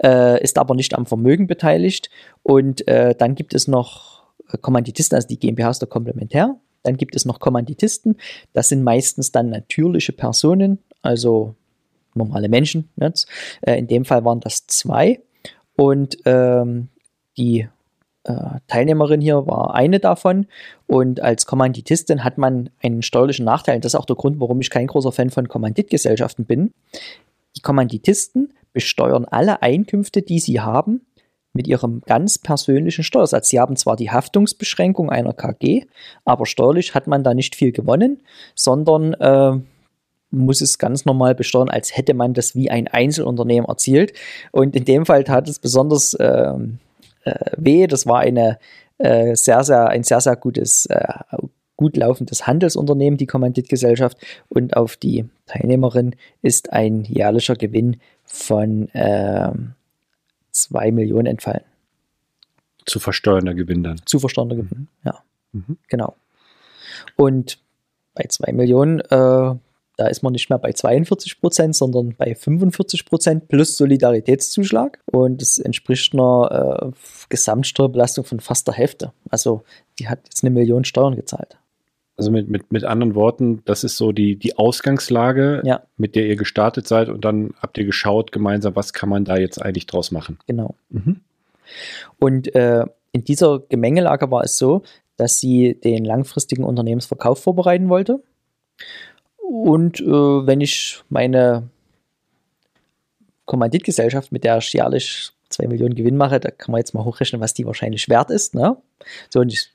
äh, 0.03 0.41
ist 0.41 0.57
aber 0.57 0.75
nicht 0.75 0.95
am 0.95 1.05
Vermögen 1.05 1.47
beteiligt. 1.47 2.09
Und 2.43 2.87
äh, 2.87 3.15
dann 3.15 3.35
gibt 3.35 3.53
es 3.53 3.67
noch 3.67 4.23
Kommanditisten, 4.61 5.15
also 5.15 5.27
die 5.27 5.39
GmbH 5.39 5.71
ist 5.71 5.79
der 5.79 5.89
Komplementär. 5.89 6.55
Dann 6.83 6.95
gibt 6.95 7.15
es 7.15 7.25
noch 7.25 7.39
Kommanditisten. 7.39 8.15
Das 8.53 8.69
sind 8.69 8.83
meistens 8.83 9.31
dann 9.31 9.49
natürliche 9.49 10.13
Personen, 10.13 10.79
also 11.01 11.55
normale 12.13 12.47
Menschen. 12.47 12.89
Jetzt. 12.95 13.27
Äh, 13.61 13.79
in 13.79 13.87
dem 13.87 14.05
Fall 14.05 14.23
waren 14.23 14.39
das 14.39 14.67
zwei. 14.67 15.19
Und 15.77 16.17
ähm, 16.25 16.89
die 17.37 17.69
äh, 18.23 18.59
Teilnehmerin 18.67 19.21
hier 19.21 19.47
war 19.47 19.73
eine 19.73 19.99
davon. 19.99 20.47
Und 20.85 21.21
als 21.21 21.45
Kommanditistin 21.45 22.23
hat 22.23 22.37
man 22.37 22.69
einen 22.81 23.01
steuerlichen 23.01 23.45
Nachteil. 23.45 23.79
Das 23.79 23.93
ist 23.93 23.99
auch 23.99 24.05
der 24.05 24.17
Grund, 24.17 24.39
warum 24.39 24.59
ich 24.59 24.69
kein 24.69 24.87
großer 24.87 25.11
Fan 25.13 25.29
von 25.29 25.47
Kommanditgesellschaften 25.47 26.45
bin. 26.45 26.73
Die 27.55 27.61
Kommanditisten 27.61 28.53
besteuern 28.73 29.25
alle 29.25 29.61
Einkünfte, 29.61 30.21
die 30.21 30.39
sie 30.39 30.59
haben, 30.59 31.01
mit 31.53 31.67
ihrem 31.67 32.01
ganz 32.05 32.37
persönlichen 32.37 33.03
Steuersatz. 33.03 33.49
Sie 33.49 33.59
haben 33.59 33.75
zwar 33.75 33.95
die 33.95 34.11
Haftungsbeschränkung 34.11 35.09
einer 35.09 35.33
KG, 35.33 35.85
aber 36.25 36.45
steuerlich 36.45 36.93
hat 36.93 37.07
man 37.07 37.23
da 37.23 37.33
nicht 37.33 37.55
viel 37.55 37.71
gewonnen, 37.71 38.21
sondern 38.53 39.13
äh, 39.13 39.59
muss 40.37 40.61
es 40.61 40.77
ganz 40.77 41.05
normal 41.05 41.35
besteuern, 41.35 41.69
als 41.69 41.95
hätte 41.95 42.13
man 42.13 42.33
das 42.33 42.55
wie 42.55 42.69
ein 42.69 42.87
Einzelunternehmen 42.87 43.67
erzielt. 43.67 44.13
Und 44.51 44.75
in 44.75 44.85
dem 44.85 45.05
Fall 45.05 45.23
tat 45.23 45.47
es 45.47 45.59
besonders 45.59 46.13
äh, 46.13 46.53
äh, 47.23 47.51
weh. 47.57 47.87
Das 47.87 48.05
war 48.05 48.19
eine 48.19 48.59
äh, 48.97 49.35
sehr, 49.35 49.63
sehr, 49.63 49.87
ein 49.89 50.03
sehr, 50.03 50.21
sehr 50.21 50.35
gutes, 50.35 50.85
äh, 50.87 51.13
gut 51.75 51.97
laufendes 51.97 52.47
Handelsunternehmen, 52.47 53.17
die 53.17 53.27
Kommanditgesellschaft. 53.27 54.17
Und 54.49 54.75
auf 54.75 54.97
die 54.97 55.25
Teilnehmerin 55.45 56.15
ist 56.41 56.73
ein 56.73 57.03
jährlicher 57.03 57.55
Gewinn 57.55 57.97
von 58.23 58.89
äh, 58.89 59.51
2 60.51 60.91
Millionen 60.91 61.27
entfallen. 61.27 61.63
Zu 62.85 62.99
versteuernder 62.99 63.53
Gewinn 63.53 63.83
dann. 63.83 64.01
Zu 64.05 64.19
versteuernder 64.19 64.55
Gewinn, 64.55 64.87
ja. 65.03 65.19
Mhm. 65.51 65.77
Genau. 65.89 66.15
Und 67.15 67.59
bei 68.15 68.25
2 68.27 68.53
Millionen 68.53 68.99
äh, 69.01 69.55
da 69.97 70.07
ist 70.07 70.21
man 70.21 70.31
nicht 70.31 70.49
mehr 70.49 70.59
bei 70.59 70.71
42 70.71 71.41
Prozent, 71.41 71.75
sondern 71.75 72.13
bei 72.15 72.35
45 72.35 73.05
Prozent 73.05 73.47
plus 73.47 73.77
Solidaritätszuschlag. 73.77 74.99
Und 75.05 75.41
das 75.41 75.57
entspricht 75.57 76.13
einer 76.13 76.91
äh, 76.91 76.91
Gesamtsteuerbelastung 77.29 78.23
von 78.23 78.39
fast 78.39 78.67
der 78.67 78.75
Hälfte. 78.75 79.11
Also 79.29 79.63
die 79.99 80.07
hat 80.07 80.19
jetzt 80.25 80.43
eine 80.43 80.51
Million 80.51 80.85
Steuern 80.85 81.15
gezahlt. 81.15 81.57
Also 82.15 82.31
mit, 82.31 82.47
mit, 82.47 82.71
mit 82.71 82.83
anderen 82.83 83.15
Worten, 83.15 83.61
das 83.65 83.83
ist 83.83 83.97
so 83.97 84.11
die, 84.11 84.37
die 84.37 84.57
Ausgangslage, 84.57 85.61
ja. 85.65 85.83
mit 85.97 86.15
der 86.15 86.25
ihr 86.25 86.35
gestartet 86.35 86.87
seid 86.87 87.09
und 87.09 87.25
dann 87.25 87.53
habt 87.59 87.77
ihr 87.77 87.85
geschaut 87.85 88.31
gemeinsam, 88.31 88.75
was 88.75 88.93
kann 88.93 89.09
man 89.09 89.25
da 89.25 89.37
jetzt 89.37 89.61
eigentlich 89.61 89.85
draus 89.85 90.11
machen. 90.11 90.39
Genau. 90.47 90.73
Mhm. 90.89 91.21
Und 92.17 92.55
äh, 92.55 92.85
in 93.11 93.23
dieser 93.23 93.59
Gemengelage 93.69 94.31
war 94.31 94.43
es 94.43 94.57
so, 94.57 94.83
dass 95.15 95.39
sie 95.39 95.79
den 95.79 96.05
langfristigen 96.05 96.63
Unternehmensverkauf 96.63 97.41
vorbereiten 97.41 97.89
wollte. 97.89 98.23
Und 99.47 100.01
äh, 100.01 100.05
wenn 100.05 100.59
ich 100.59 101.01
meine 101.07 101.69
Kommanditgesellschaft, 103.45 104.33
mit 104.33 104.43
der 104.43 104.57
ich 104.57 104.73
jährlich 104.73 105.31
2 105.49 105.67
Millionen 105.67 105.95
Gewinn 105.95 106.17
mache, 106.17 106.41
da 106.41 106.51
kann 106.51 106.73
man 106.73 106.79
jetzt 106.79 106.93
mal 106.93 107.05
hochrechnen, 107.05 107.39
was 107.39 107.53
die 107.53 107.65
wahrscheinlich 107.65 108.09
wert 108.09 108.29
ist. 108.29 108.55
Ne? 108.55 108.75
So, 109.29 109.39
und 109.39 109.53
ich 109.53 109.71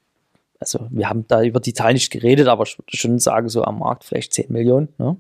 also 0.63 0.87
wir 0.91 1.09
haben 1.09 1.27
da 1.29 1.43
über 1.43 1.61
die 1.61 1.75
Zahl 1.75 1.93
nicht 1.93 2.11
geredet, 2.11 2.49
aber 2.49 2.63
ich 2.65 2.79
würde 2.79 2.97
schon 2.97 3.19
sagen, 3.19 3.49
so 3.49 3.65
am 3.65 3.81
Markt 3.81 4.05
vielleicht 4.05 4.33
10 4.33 4.47
Millionen. 4.51 4.89
Ne? 4.99 5.17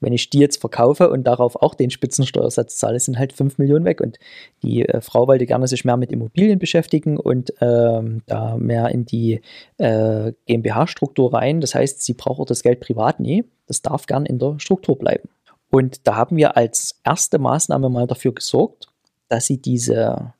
Wenn 0.00 0.12
ich 0.12 0.30
die 0.30 0.38
jetzt 0.38 0.60
verkaufe 0.60 1.10
und 1.10 1.24
darauf 1.24 1.56
auch 1.56 1.74
den 1.74 1.90
Spitzensteuersatz 1.90 2.76
zahle, 2.76 2.98
sind 3.00 3.18
halt 3.18 3.32
5 3.32 3.58
Millionen 3.58 3.84
weg. 3.84 4.00
Und 4.00 4.18
die 4.62 4.88
äh, 4.88 5.00
Frau 5.00 5.26
wollte 5.26 5.46
gerne 5.46 5.66
sich 5.66 5.84
mehr 5.84 5.96
mit 5.96 6.12
Immobilien 6.12 6.58
beschäftigen 6.58 7.18
und 7.18 7.52
ähm, 7.60 8.22
da 8.26 8.56
mehr 8.56 8.88
in 8.88 9.04
die 9.04 9.40
äh, 9.78 10.32
GmbH-Struktur 10.46 11.34
rein. 11.34 11.60
Das 11.60 11.74
heißt, 11.74 12.02
sie 12.02 12.14
braucht 12.14 12.40
auch 12.40 12.46
das 12.46 12.62
Geld 12.62 12.80
privat 12.80 13.20
nie. 13.20 13.44
Das 13.66 13.82
darf 13.82 14.06
gern 14.06 14.24
in 14.24 14.38
der 14.38 14.58
Struktur 14.58 14.96
bleiben. 14.96 15.28
Und 15.70 16.06
da 16.06 16.16
haben 16.16 16.36
wir 16.36 16.56
als 16.56 16.98
erste 17.04 17.38
Maßnahme 17.38 17.90
mal 17.90 18.06
dafür 18.06 18.32
gesorgt, 18.32 18.88
dass 19.28 19.46
sie 19.46 19.58
diese, 19.58 20.32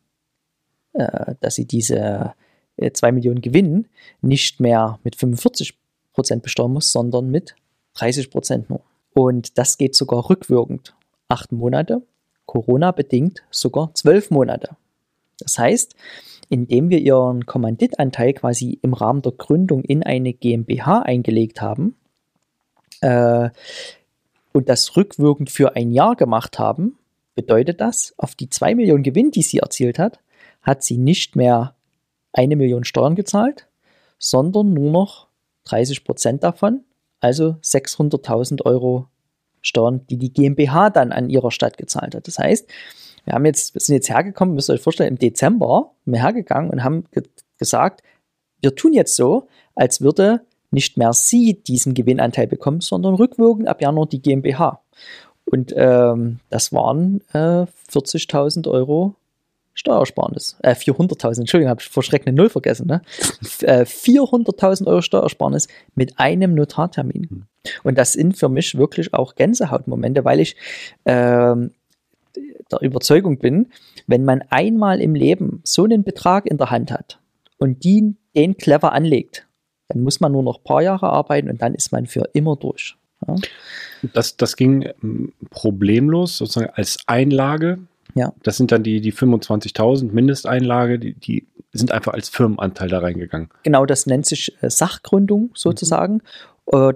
äh, 0.95 1.35
dass 1.41 1.57
sie 1.57 1.67
diese 1.67 2.35
2 2.79 3.09
äh, 3.09 3.13
Millionen 3.13 3.41
Gewinn 3.41 3.87
nicht 4.21 4.61
mehr 4.61 4.99
mit 5.05 5.17
45 5.17 5.77
Prozent 6.13 6.43
besteuern 6.43 6.73
muss, 6.73 6.93
sondern 6.93 7.31
mit 7.31 7.55
30 7.95 8.31
Prozent 8.31 8.71
nur. 8.71 8.81
Und 9.15 9.59
das 9.59 9.79
geht 9.79 9.95
sogar 9.95 10.29
rückwirkend. 10.31 10.95
Acht 11.29 11.53
Monate, 11.53 12.03
Corona-bedingt 12.47 13.43
sogar 13.51 13.95
zwölf 13.95 14.31
Monate. 14.31 14.77
Das 15.39 15.59
heißt, 15.59 15.95
indem 16.49 16.91
wir 16.91 16.99
ihren 16.99 17.47
Kommanditanteil 17.47 18.33
quasi 18.33 18.79
im 18.83 18.95
Rahmen 18.95 19.23
der 19.23 19.33
Gründung 19.33 19.85
in 19.85 20.03
eine 20.03 20.33
GmbH 20.33 21.01
eingelegt 21.03 21.61
haben 21.61 21.95
äh, 23.01 23.51
und 24.53 24.69
das 24.69 24.97
rückwirkend 24.97 25.51
für 25.51 25.77
ein 25.77 25.93
Jahr 25.93 26.17
gemacht 26.17 26.59
haben, 26.59 26.99
bedeutet 27.35 27.81
das, 27.81 28.15
auf 28.17 28.35
die 28.35 28.51
2 28.51 28.75
Millionen 28.75 29.05
Gewinn, 29.05 29.31
die 29.31 29.43
sie 29.43 29.59
erzielt 29.59 29.99
hat, 29.99 30.19
hat 30.63 30.83
sie 30.83 30.97
nicht 30.97 31.37
mehr 31.37 31.75
eine 32.39 32.55
Million 32.55 32.85
Steuern 32.85 33.17
gezahlt, 33.17 33.67
sondern 34.19 34.73
nur 34.73 34.93
noch 34.93 35.27
30 35.65 36.05
Prozent 36.05 36.45
davon, 36.45 36.85
also 37.21 37.57
600.000 37.63 38.65
Euro 38.65 39.09
Steuern, 39.61 40.07
die 40.07 40.19
die 40.19 40.33
GmbH 40.33 40.91
dann 40.91 41.11
an 41.11 41.31
ihrer 41.31 41.51
Stadt 41.51 41.77
gezahlt 41.79 42.15
hat. 42.15 42.29
Das 42.29 42.39
heißt, 42.39 42.69
wir 43.25 43.35
haben 43.35 43.45
jetzt, 43.45 43.75
wir 43.75 43.81
sind 43.81 43.97
jetzt 43.97 44.09
hergekommen, 44.09 44.55
müsst 44.55 44.71
ihr 44.71 44.75
euch 44.75 44.81
vorstellen, 44.81 45.11
im 45.11 45.19
Dezember 45.19 45.91
sind 46.05 46.15
wir 46.15 46.23
hergegangen 46.23 46.71
und 46.71 46.85
haben 46.85 47.05
ge 47.11 47.25
gesagt, 47.59 48.05
wir 48.61 48.77
tun 48.77 48.93
jetzt 48.93 49.17
so, 49.17 49.49
als 49.75 50.01
würde 50.01 50.43
nicht 50.71 50.97
mehr 50.97 51.13
sie 51.13 51.61
diesen 51.61 51.93
Gewinnanteil 51.95 52.47
bekommen, 52.47 52.81
sondern 52.81 53.15
rückwirkend 53.15 53.67
ab 53.67 53.83
Januar 53.83 54.07
die 54.07 54.23
GmbH. 54.23 54.81
Und 55.45 55.75
ähm, 55.77 56.39
das 56.51 56.73
waren 56.73 57.21
äh, 57.33 57.67
40.000 57.91 58.71
Euro 58.71 59.17
Steuersparnis. 59.79 60.57
Äh, 60.63 60.73
400.000, 60.73 61.41
Entschuldigung, 61.41 61.71
habe 61.71 61.81
ich 61.81 61.89
verschreckende 61.89 62.33
Null 62.33 62.49
vergessen. 62.51 62.89
Ne? 62.89 63.01
Äh, 63.63 63.83
400.000 63.83 64.87
Euro 64.87 65.03
Steuersparnis 65.03 65.69
mit 65.95 66.19
einem 66.19 66.55
Notartermin. 66.55 67.29
Hm. 67.31 67.43
Und 67.85 67.97
das 67.97 68.13
sind 68.13 68.37
für 68.37 68.49
mich 68.49 68.77
wirklich 68.77 69.15
auch 69.15 69.37
Gänsehautmomente, 69.37 70.25
weil 70.25 70.41
ich 70.41 70.57
ähm, 71.05 71.71
der 72.71 72.83
Überzeugung 72.83 73.39
bin, 73.39 73.69
wenn 74.07 74.25
man 74.25 74.43
einmal 74.51 75.01
im 75.01 75.15
Leben 75.15 75.61
so 75.65 75.85
einen 75.85 76.03
Betrag 76.03 76.47
in 76.47 76.59
der 76.59 76.71
Hand 76.71 76.91
hat 76.91 77.21
und 77.59 77.85
die, 77.85 78.17
den 78.35 78.57
clever 78.57 78.93
anlegt, 78.93 79.47
dann 79.89 80.03
muss 80.03 80.21
man 80.21 80.33
nur 80.33 80.43
noch 80.43 80.59
ein 80.59 80.65
paar 80.65 80.83
Jahre 80.83 81.09
arbeiten 81.09 81.49
und 81.51 81.63
dann 81.63 81.75
ist 81.75 81.93
man 81.93 82.07
für 82.07 82.29
immer 82.33 82.57
durch. 82.57 82.97
Ja? 83.27 83.37
Das, 84.13 84.37
das 84.37 84.57
ging 84.57 84.91
hm, 85.01 85.33
problemlos 85.51 86.39
sozusagen 86.39 86.73
als 86.75 86.99
Einlage 87.07 87.79
ja. 88.19 88.33
Das 88.43 88.57
sind 88.57 88.73
dann 88.73 88.83
die, 88.83 89.01
die 89.01 89.13
25.000 89.13 90.13
Mindesteinlage, 90.13 90.99
die, 90.99 91.15
die 91.15 91.47
sind 91.73 91.93
einfach 91.93 92.15
als 92.15 92.29
Firmenanteil 92.29 92.89
da 92.89 92.99
reingegangen. 92.99 93.49
Genau, 93.63 93.87
das 93.87 94.07
nennt 94.07 94.27
sich 94.27 94.57
äh, 94.61 94.71
Sachgründung 94.71 95.51
sozusagen. 95.55 96.15
Mhm. 96.15 96.21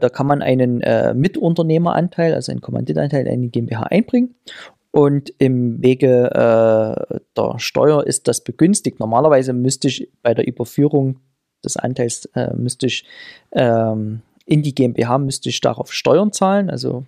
Da 0.00 0.10
kann 0.10 0.26
man 0.26 0.42
einen 0.42 0.82
äh, 0.82 1.14
Mitunternehmeranteil, 1.14 2.34
also 2.34 2.52
einen 2.52 2.60
Kommanditanteil 2.60 3.26
in 3.26 3.40
die 3.40 3.50
GmbH 3.50 3.84
einbringen. 3.84 4.34
Und 4.90 5.32
im 5.38 5.82
Wege 5.82 6.30
äh, 6.30 7.18
der 7.34 7.58
Steuer 7.58 8.06
ist 8.06 8.28
das 8.28 8.44
begünstigt. 8.44 9.00
Normalerweise 9.00 9.54
müsste 9.54 9.88
ich 9.88 10.10
bei 10.22 10.34
der 10.34 10.46
Überführung 10.46 11.20
des 11.64 11.78
Anteils 11.78 12.26
äh, 12.34 12.52
müsste 12.54 12.86
ich 12.86 13.06
ähm, 13.52 14.20
in 14.44 14.62
die 14.62 14.74
GmbH 14.74 15.18
müsste 15.18 15.48
ich 15.48 15.60
darauf 15.60 15.92
Steuern 15.92 16.32
zahlen, 16.32 16.68
also 16.68 17.04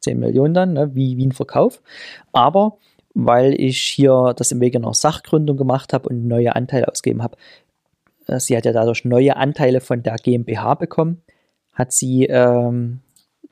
10 0.00 0.20
Millionen 0.20 0.54
dann, 0.54 0.72
ne, 0.74 0.94
wie, 0.94 1.16
wie 1.16 1.26
ein 1.26 1.32
Verkauf. 1.32 1.82
Aber 2.32 2.78
weil 3.14 3.58
ich 3.58 3.80
hier 3.80 4.34
das 4.36 4.52
im 4.52 4.60
Wege 4.60 4.78
einer 4.78 4.92
Sachgründung 4.92 5.56
gemacht 5.56 5.92
habe 5.92 6.08
und 6.08 6.26
neue 6.26 6.54
Anteile 6.54 6.88
ausgegeben 6.88 7.22
habe. 7.22 7.36
Äh, 8.26 8.40
sie 8.40 8.56
hat 8.56 8.64
ja 8.64 8.72
dadurch 8.72 9.04
neue 9.04 9.36
Anteile 9.36 9.80
von 9.80 10.02
der 10.02 10.16
GmbH 10.16 10.74
bekommen, 10.74 11.22
hat 11.72 11.92
sie 11.92 12.24
ähm, 12.26 13.00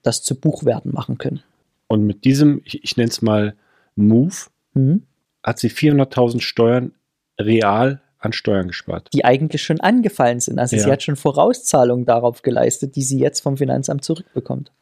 das 0.02 0.22
zu 0.22 0.38
Buchwerten 0.38 0.92
machen 0.92 1.18
können. 1.18 1.42
Und 1.86 2.04
mit 2.04 2.24
diesem, 2.24 2.62
ich, 2.64 2.82
ich 2.82 2.96
nenne 2.96 3.10
es 3.10 3.22
mal 3.22 3.54
Move, 3.94 4.34
mhm. 4.74 5.04
hat 5.42 5.58
sie 5.58 5.68
400.000 5.68 6.40
Steuern 6.40 6.92
real 7.38 8.00
an 8.18 8.32
Steuern 8.32 8.68
gespart. 8.68 9.08
Die 9.12 9.24
eigentlich 9.24 9.62
schon 9.62 9.80
angefallen 9.80 10.40
sind. 10.40 10.58
Also 10.58 10.76
ja. 10.76 10.82
sie 10.82 10.90
hat 10.90 11.02
schon 11.02 11.16
Vorauszahlungen 11.16 12.06
darauf 12.06 12.42
geleistet, 12.42 12.96
die 12.96 13.02
sie 13.02 13.18
jetzt 13.18 13.40
vom 13.40 13.56
Finanzamt 13.56 14.04
zurückbekommt. 14.04 14.72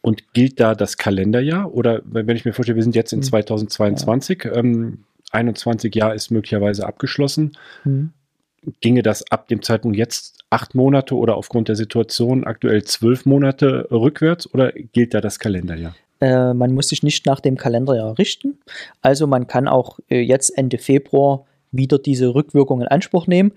Und 0.00 0.32
gilt 0.32 0.60
da 0.60 0.74
das 0.74 0.96
Kalenderjahr? 0.96 1.72
Oder 1.72 2.00
wenn 2.04 2.36
ich 2.36 2.44
mir 2.44 2.52
vorstelle, 2.52 2.76
wir 2.76 2.82
sind 2.82 2.94
jetzt 2.94 3.12
in 3.12 3.22
2022, 3.22 4.44
mhm. 4.44 4.50
ja. 4.50 4.56
ähm, 4.56 5.04
21 5.32 5.94
Jahr 5.94 6.14
ist 6.14 6.30
möglicherweise 6.30 6.86
abgeschlossen. 6.86 7.56
Mhm. 7.84 8.12
Ginge 8.80 9.02
das 9.02 9.30
ab 9.30 9.48
dem 9.48 9.62
Zeitpunkt 9.62 9.96
jetzt 9.96 10.38
acht 10.50 10.74
Monate 10.74 11.14
oder 11.14 11.36
aufgrund 11.36 11.68
der 11.68 11.76
Situation 11.76 12.44
aktuell 12.44 12.84
zwölf 12.84 13.24
Monate 13.24 13.86
rückwärts 13.90 14.52
oder 14.52 14.72
gilt 14.72 15.14
da 15.14 15.20
das 15.20 15.38
Kalenderjahr? 15.38 15.94
Äh, 16.20 16.52
man 16.52 16.74
muss 16.74 16.88
sich 16.88 17.02
nicht 17.02 17.24
nach 17.24 17.40
dem 17.40 17.56
Kalenderjahr 17.56 18.18
richten. 18.18 18.58
Also 19.00 19.26
man 19.26 19.46
kann 19.46 19.68
auch 19.68 19.98
äh, 20.10 20.20
jetzt 20.20 20.50
Ende 20.50 20.78
Februar 20.78 21.46
wieder 21.72 21.98
diese 21.98 22.34
Rückwirkung 22.34 22.82
in 22.82 22.88
Anspruch 22.88 23.26
nehmen. 23.26 23.52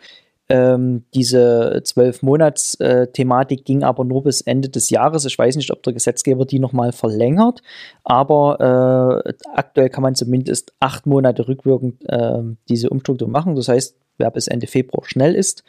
Ähm, 0.53 1.03
diese 1.15 1.81
zwölf 1.83 2.21
Monats 2.21 2.75
äh, 2.75 3.07
ging 3.11 3.83
aber 3.83 4.03
nur 4.03 4.21
bis 4.21 4.41
Ende 4.41 4.69
des 4.69 4.91
Jahres. 4.91 5.25
Ich 5.25 5.39
weiß 5.39 5.55
nicht, 5.55 5.71
ob 5.71 5.81
der 5.81 5.93
Gesetzgeber 5.93 6.45
die 6.45 6.59
nochmal 6.59 6.91
verlängert, 6.91 7.63
aber 8.03 9.23
äh, 9.25 9.33
aktuell 9.55 9.89
kann 9.89 10.03
man 10.03 10.13
zumindest 10.13 10.71
acht 10.79 11.07
Monate 11.07 11.47
rückwirkend 11.47 12.07
äh, 12.07 12.43
diese 12.69 12.91
Umstrukturierung 12.91 13.31
machen. 13.31 13.55
Das 13.55 13.67
heißt, 13.67 13.97
wer 14.19 14.29
bis 14.29 14.47
Ende 14.47 14.67
Februar 14.67 15.03
schnell 15.07 15.33
ist, 15.33 15.63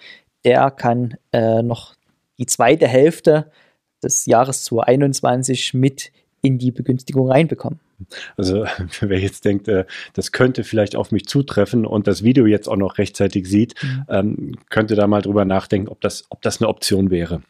der 0.45 0.71
kann 0.71 1.15
äh, 1.33 1.63
noch 1.63 1.95
die 2.37 2.45
zweite 2.45 2.87
Hälfte 2.87 3.51
des 4.03 4.27
Jahres 4.27 4.65
2021 4.65 5.73
mit 5.73 6.13
in 6.43 6.59
die 6.59 6.73
Begünstigung 6.73 7.31
reinbekommen. 7.31 7.81
Also 8.37 8.67
wer 9.01 9.19
jetzt 9.19 9.45
denkt, 9.45 9.69
äh, 9.69 9.85
das 10.13 10.33
könnte 10.33 10.65
vielleicht 10.65 10.97
auf 10.97 11.13
mich 11.13 11.27
zutreffen 11.27 11.87
und 11.87 12.07
das 12.07 12.23
Video 12.23 12.47
jetzt 12.47 12.69
auch 12.69 12.77
noch 12.77 12.99
rechtzeitig 12.99 13.49
sieht, 13.49 13.75
mhm. 13.83 14.05
ähm, 14.09 14.53
könnte 14.71 14.95
da 14.95 15.07
mal 15.07 15.23
drüber 15.23 15.45
nachdenken, 15.45 15.89
ob 15.89 16.01
das, 16.01 16.25
ob 16.31 16.43
das 16.43 16.61
eine 16.61 16.69
Option 16.69 17.11
wäre. 17.11 17.43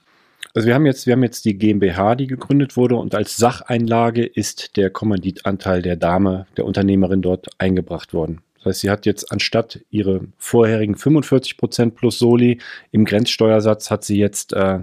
Also 0.54 0.68
wir 0.68 0.74
haben 0.74 0.86
jetzt, 0.86 1.06
wir 1.06 1.14
haben 1.14 1.24
jetzt 1.24 1.44
die 1.46 1.58
GmbH, 1.58 2.14
die 2.14 2.28
gegründet 2.28 2.76
wurde 2.76 2.96
und 2.96 3.14
als 3.14 3.36
Sacheinlage 3.36 4.24
ist 4.24 4.76
der 4.76 4.90
Kommanditanteil 4.90 5.82
der 5.82 5.96
Dame, 5.96 6.46
der 6.56 6.64
Unternehmerin 6.64 7.22
dort 7.22 7.48
eingebracht 7.58 8.14
worden. 8.14 8.40
Das 8.56 8.66
heißt, 8.66 8.80
sie 8.80 8.90
hat 8.90 9.04
jetzt 9.04 9.32
anstatt 9.32 9.80
ihre 9.90 10.20
vorherigen 10.38 10.94
45 10.94 11.56
Prozent 11.56 11.94
plus 11.96 12.18
Soli 12.18 12.60
im 12.92 13.04
Grenzsteuersatz 13.04 13.90
hat 13.90 14.04
sie 14.04 14.16
jetzt 14.16 14.52
äh, 14.52 14.80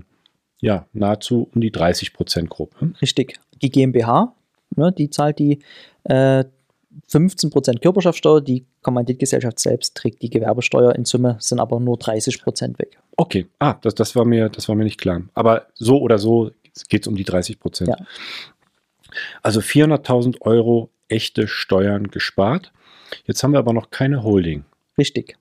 ja 0.59 0.87
nahezu 0.93 1.49
um 1.53 1.61
die 1.61 1.71
30 1.71 2.13
Prozent 2.13 2.49
grob. 2.49 2.75
Richtig 3.01 3.39
die 3.61 3.69
GmbH, 3.69 4.35
ne, 4.75 4.91
die 4.91 5.09
zahlt 5.09 5.39
die 5.39 5.59
äh, 6.03 6.43
15% 7.09 7.79
Körperschaftssteuer, 7.79 8.41
die 8.41 8.65
Kommanditgesellschaft 8.81 9.59
selbst 9.59 9.95
trägt 9.95 10.21
die 10.21 10.29
Gewerbesteuer, 10.29 10.95
in 10.95 11.05
Summe 11.05 11.37
sind 11.39 11.59
aber 11.59 11.79
nur 11.79 11.97
30% 11.97 12.79
weg. 12.79 12.97
Okay, 13.15 13.47
ah, 13.59 13.75
das, 13.81 13.95
das, 13.95 14.15
war 14.15 14.25
mir, 14.25 14.49
das 14.49 14.67
war 14.67 14.75
mir 14.75 14.83
nicht 14.83 14.99
klar. 14.99 15.21
Aber 15.33 15.67
so 15.75 15.99
oder 15.99 16.17
so 16.17 16.51
geht 16.89 17.03
es 17.03 17.07
um 17.07 17.15
die 17.15 17.25
30%. 17.25 17.87
Ja. 17.87 17.95
Also 19.41 19.59
400.000 19.59 20.41
Euro 20.41 20.89
echte 21.07 21.47
Steuern 21.47 22.07
gespart. 22.07 22.71
Jetzt 23.25 23.43
haben 23.43 23.51
wir 23.51 23.59
aber 23.59 23.73
noch 23.73 23.89
keine 23.89 24.23
Holding. 24.23 24.63
Richtig. 24.97 25.37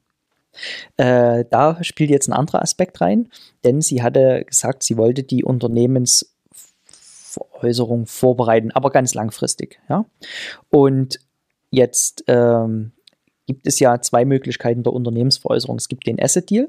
Äh, 0.96 1.44
da 1.49 1.82
spielt 1.84 2.10
jetzt 2.10 2.28
ein 2.28 2.32
anderer 2.32 2.62
Aspekt 2.62 3.00
rein, 3.00 3.28
denn 3.64 3.80
sie 3.80 4.02
hatte 4.02 4.44
gesagt, 4.44 4.82
sie 4.82 4.96
wollte 4.96 5.22
die 5.22 5.44
Unternehmens 5.44 6.29
Veräußerung 7.30 8.06
vorbereiten, 8.06 8.70
aber 8.72 8.90
ganz 8.90 9.14
langfristig. 9.14 9.80
Ja? 9.88 10.04
Und 10.70 11.20
jetzt 11.70 12.25
ähm, 12.26 12.92
gibt 13.46 13.66
es 13.66 13.78
ja 13.80 14.00
zwei 14.00 14.25
Möglichkeiten 14.25 14.82
der 14.82 14.92
Unternehmensveräußerung. 14.92 15.76
Es 15.76 15.88
gibt 15.88 16.06
den 16.06 16.20
Asset 16.20 16.50
Deal, 16.50 16.68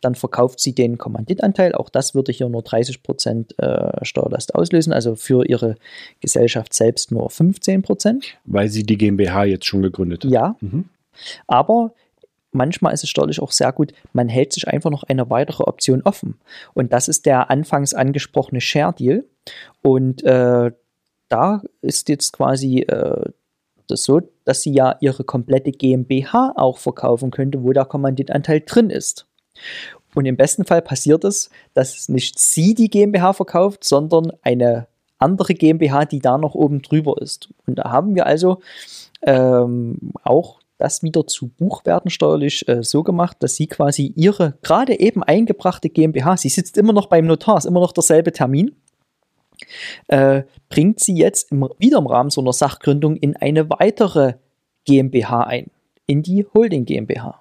dann 0.00 0.14
verkauft 0.14 0.60
sie 0.60 0.74
den 0.74 0.98
Kommanditanteil. 0.98 1.74
Auch 1.74 1.88
das 1.88 2.14
würde 2.14 2.32
hier 2.32 2.48
nur 2.48 2.62
30 2.62 3.02
Prozent 3.02 3.58
äh, 3.58 4.04
Steuerlast 4.04 4.54
auslösen, 4.54 4.92
also 4.92 5.14
für 5.14 5.48
ihre 5.48 5.76
Gesellschaft 6.20 6.74
selbst 6.74 7.12
nur 7.12 7.30
15 7.30 7.82
Prozent. 7.82 8.36
Weil 8.44 8.68
sie 8.68 8.82
die 8.82 8.98
GmbH 8.98 9.44
jetzt 9.44 9.64
schon 9.64 9.82
gegründet 9.82 10.24
hat. 10.24 10.30
Ja. 10.30 10.56
Mhm. 10.60 10.86
Aber 11.46 11.94
manchmal 12.52 12.94
ist 12.94 13.02
es 13.02 13.10
steuerlich 13.10 13.40
auch 13.40 13.52
sehr 13.52 13.72
gut, 13.72 13.92
man 14.12 14.28
hält 14.28 14.52
sich 14.52 14.68
einfach 14.68 14.90
noch 14.90 15.02
eine 15.02 15.28
weitere 15.30 15.64
Option 15.64 16.02
offen. 16.02 16.38
Und 16.74 16.92
das 16.92 17.08
ist 17.08 17.26
der 17.26 17.50
anfangs 17.50 17.94
angesprochene 17.94 18.60
Share 18.60 18.94
Deal. 18.94 19.24
Und 19.82 20.22
äh, 20.22 20.70
da 21.28 21.62
ist 21.80 22.08
jetzt 22.08 22.32
quasi 22.32 22.80
äh, 22.80 23.30
das 23.88 24.04
so, 24.04 24.20
dass 24.44 24.62
sie 24.62 24.72
ja 24.72 24.96
ihre 25.00 25.24
komplette 25.24 25.72
GmbH 25.72 26.52
auch 26.56 26.78
verkaufen 26.78 27.30
könnte, 27.30 27.62
wo 27.64 27.72
der 27.72 27.84
Kommanditanteil 27.84 28.62
drin 28.64 28.90
ist. 28.90 29.26
Und 30.14 30.26
im 30.26 30.36
besten 30.36 30.64
Fall 30.64 30.82
passiert 30.82 31.24
es, 31.24 31.50
dass 31.74 32.08
nicht 32.08 32.38
sie 32.38 32.74
die 32.74 32.90
GmbH 32.90 33.32
verkauft, 33.32 33.84
sondern 33.84 34.32
eine 34.42 34.88
andere 35.18 35.54
GmbH, 35.54 36.04
die 36.04 36.18
da 36.18 36.36
noch 36.36 36.54
oben 36.54 36.82
drüber 36.82 37.20
ist. 37.20 37.48
Und 37.66 37.76
da 37.76 37.90
haben 37.90 38.14
wir 38.14 38.26
also 38.26 38.60
ähm, 39.22 40.12
auch 40.24 40.61
das 40.82 41.02
wieder 41.02 41.26
zu 41.26 41.48
Buchwerten 41.48 42.10
steuerlich 42.10 42.66
äh, 42.68 42.82
so 42.82 43.02
gemacht, 43.04 43.36
dass 43.40 43.54
sie 43.54 43.68
quasi 43.68 44.12
ihre 44.16 44.58
gerade 44.62 44.98
eben 44.98 45.22
eingebrachte 45.22 45.88
GmbH, 45.88 46.36
sie 46.36 46.48
sitzt 46.48 46.76
immer 46.76 46.92
noch 46.92 47.06
beim 47.06 47.26
Notar, 47.26 47.58
ist 47.58 47.66
immer 47.66 47.80
noch 47.80 47.92
derselbe 47.92 48.32
Termin, 48.32 48.74
äh, 50.08 50.42
bringt 50.68 50.98
sie 50.98 51.16
jetzt 51.16 51.52
im, 51.52 51.68
wieder 51.78 51.98
im 51.98 52.06
Rahmen 52.06 52.30
so 52.30 52.40
einer 52.40 52.52
Sachgründung 52.52 53.16
in 53.16 53.36
eine 53.36 53.70
weitere 53.70 54.34
GmbH 54.84 55.44
ein, 55.44 55.70
in 56.06 56.22
die 56.22 56.44
Holding 56.52 56.84
GmbH. 56.84 57.40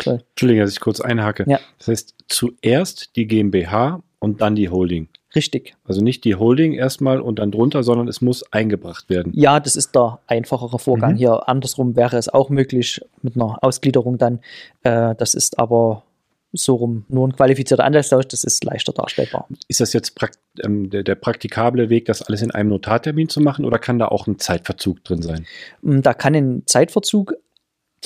So. 0.00 0.12
Entschuldigung, 0.12 0.64
dass 0.64 0.72
ich 0.72 0.80
kurz 0.80 1.00
einhake. 1.00 1.44
Ja. 1.48 1.58
Das 1.78 1.88
heißt, 1.88 2.14
zuerst 2.28 3.16
die 3.16 3.26
GmbH 3.26 4.02
und 4.20 4.40
dann 4.40 4.54
die 4.54 4.68
Holding. 4.68 5.08
Richtig. 5.36 5.76
Also 5.84 6.00
nicht 6.00 6.24
die 6.24 6.34
Holding 6.34 6.72
erstmal 6.72 7.20
und 7.20 7.38
dann 7.38 7.50
drunter, 7.50 7.82
sondern 7.82 8.08
es 8.08 8.22
muss 8.22 8.50
eingebracht 8.52 9.10
werden. 9.10 9.32
Ja, 9.34 9.60
das 9.60 9.76
ist 9.76 9.94
der 9.94 10.18
einfachere 10.26 10.78
Vorgang. 10.78 11.12
Mhm. 11.12 11.16
Hier 11.18 11.48
andersrum 11.48 11.94
wäre 11.94 12.16
es 12.16 12.28
auch 12.30 12.48
möglich 12.48 13.02
mit 13.20 13.36
einer 13.36 13.62
Ausgliederung 13.62 14.16
dann. 14.16 14.40
Äh, 14.82 15.14
das 15.14 15.34
ist 15.34 15.58
aber 15.58 16.02
so 16.52 16.76
rum 16.76 17.04
nur 17.08 17.28
ein 17.28 17.36
qualifizierter 17.36 17.84
Anteilstausch, 17.84 18.28
das 18.28 18.44
ist 18.44 18.64
leichter 18.64 18.92
darstellbar. 18.92 19.46
Ist 19.68 19.80
das 19.80 19.92
jetzt 19.92 20.14
prakt 20.14 20.38
ähm, 20.64 20.88
der, 20.88 21.02
der, 21.02 21.14
praktikable 21.14 21.90
Weg, 21.90 22.06
das 22.06 22.22
alles 22.22 22.40
in 22.40 22.50
einem 22.50 22.70
Notartermin 22.70 23.28
zu 23.28 23.40
machen 23.40 23.66
oder 23.66 23.78
kann 23.78 23.98
da 23.98 24.08
auch 24.08 24.26
ein 24.26 24.38
Zeitverzug 24.38 25.04
drin 25.04 25.20
sein? 25.20 25.46
Mm, 25.82 26.00
da 26.00 26.14
kann 26.14 26.34
ein 26.34 26.62
Zeitverzug 26.64 27.34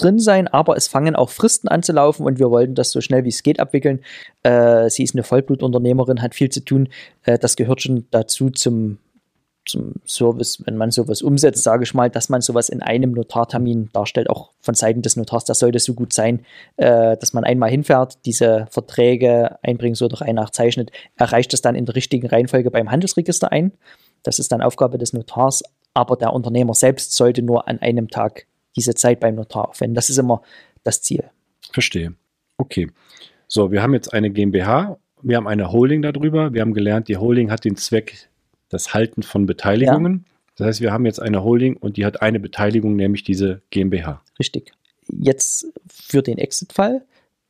drin 0.00 0.18
sein, 0.18 0.48
aber 0.48 0.76
es 0.76 0.88
fangen 0.88 1.16
auch 1.16 1.30
Fristen 1.30 1.68
an 1.68 1.82
zu 1.82 1.92
laufen 1.92 2.24
und 2.24 2.38
wir 2.38 2.50
wollten 2.50 2.74
das 2.74 2.90
so 2.90 3.00
schnell 3.00 3.24
wie 3.24 3.28
es 3.28 3.42
geht 3.42 3.60
abwickeln. 3.60 4.00
Äh, 4.42 4.88
sie 4.90 5.02
ist 5.02 5.14
eine 5.14 5.22
Vollblutunternehmerin, 5.22 6.22
hat 6.22 6.34
viel 6.34 6.50
zu 6.50 6.64
tun. 6.64 6.88
Äh, 7.24 7.38
das 7.38 7.56
gehört 7.56 7.82
schon 7.82 8.06
dazu 8.10 8.50
zum, 8.50 8.98
zum 9.66 9.94
Service, 10.06 10.62
wenn 10.64 10.76
man 10.76 10.90
sowas 10.90 11.22
umsetzt, 11.22 11.62
sage 11.62 11.84
ich 11.84 11.94
mal, 11.94 12.10
dass 12.10 12.28
man 12.28 12.40
sowas 12.40 12.68
in 12.68 12.82
einem 12.82 13.12
Notartermin 13.12 13.90
darstellt, 13.92 14.30
auch 14.30 14.50
von 14.60 14.74
Seiten 14.74 15.02
des 15.02 15.16
Notars. 15.16 15.44
Das 15.44 15.58
sollte 15.58 15.78
so 15.78 15.94
gut 15.94 16.12
sein, 16.12 16.44
äh, 16.76 17.16
dass 17.16 17.32
man 17.32 17.44
einmal 17.44 17.70
hinfährt, 17.70 18.18
diese 18.24 18.66
Verträge 18.70 19.58
einbringt 19.62 20.00
oder 20.00 20.20
rein 20.20 20.36
nachzeichnet, 20.36 20.90
erreicht 21.16 21.52
es 21.54 21.62
dann 21.62 21.74
in 21.74 21.86
der 21.86 21.94
richtigen 21.94 22.26
Reihenfolge 22.26 22.70
beim 22.70 22.90
Handelsregister 22.90 23.52
ein. 23.52 23.72
Das 24.22 24.38
ist 24.38 24.52
dann 24.52 24.62
Aufgabe 24.62 24.98
des 24.98 25.12
Notars, 25.12 25.62
aber 25.94 26.16
der 26.16 26.32
Unternehmer 26.32 26.74
selbst 26.74 27.14
sollte 27.14 27.42
nur 27.42 27.68
an 27.68 27.78
einem 27.78 28.08
Tag 28.08 28.46
diese 28.80 28.94
Zeit 28.94 29.20
beim 29.20 29.34
Notar 29.34 29.68
aufwenden. 29.68 29.94
Das 29.94 30.08
ist 30.08 30.18
immer 30.18 30.40
das 30.82 31.02
Ziel. 31.02 31.24
Verstehe. 31.70 32.14
Okay. 32.56 32.88
So, 33.46 33.70
wir 33.70 33.82
haben 33.82 33.92
jetzt 33.92 34.14
eine 34.14 34.30
GmbH, 34.30 34.98
wir 35.22 35.36
haben 35.36 35.46
eine 35.46 35.70
Holding 35.70 36.00
darüber. 36.00 36.54
Wir 36.54 36.62
haben 36.62 36.72
gelernt, 36.72 37.08
die 37.08 37.18
Holding 37.18 37.50
hat 37.50 37.64
den 37.64 37.76
Zweck, 37.76 38.30
das 38.70 38.94
Halten 38.94 39.22
von 39.22 39.44
Beteiligungen. 39.44 40.24
Ja. 40.24 40.34
Das 40.56 40.66
heißt, 40.66 40.80
wir 40.80 40.92
haben 40.92 41.04
jetzt 41.04 41.20
eine 41.20 41.44
Holding 41.44 41.76
und 41.76 41.98
die 41.98 42.06
hat 42.06 42.22
eine 42.22 42.40
Beteiligung, 42.40 42.96
nämlich 42.96 43.22
diese 43.22 43.60
GmbH. 43.70 44.22
Richtig. 44.38 44.72
Jetzt 45.08 45.66
für 45.88 46.22
den 46.22 46.38
Exit-Fall 46.38 47.02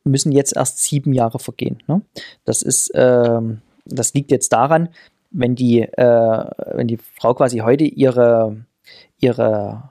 müssen 0.02 0.32
jetzt 0.32 0.56
erst 0.56 0.82
sieben 0.82 1.12
Jahre 1.12 1.38
vergehen. 1.38 1.78
Ne? 1.86 2.02
Das 2.44 2.62
ist, 2.62 2.90
ähm, 2.94 3.60
das 3.84 4.14
liegt 4.14 4.30
jetzt 4.30 4.52
daran, 4.52 4.88
wenn 5.30 5.54
die, 5.54 5.82
äh, 5.82 6.50
wenn 6.74 6.88
die 6.88 6.96
Frau 6.96 7.34
quasi 7.34 7.58
heute 7.58 7.84
ihre, 7.84 8.64
ihre 9.20 9.90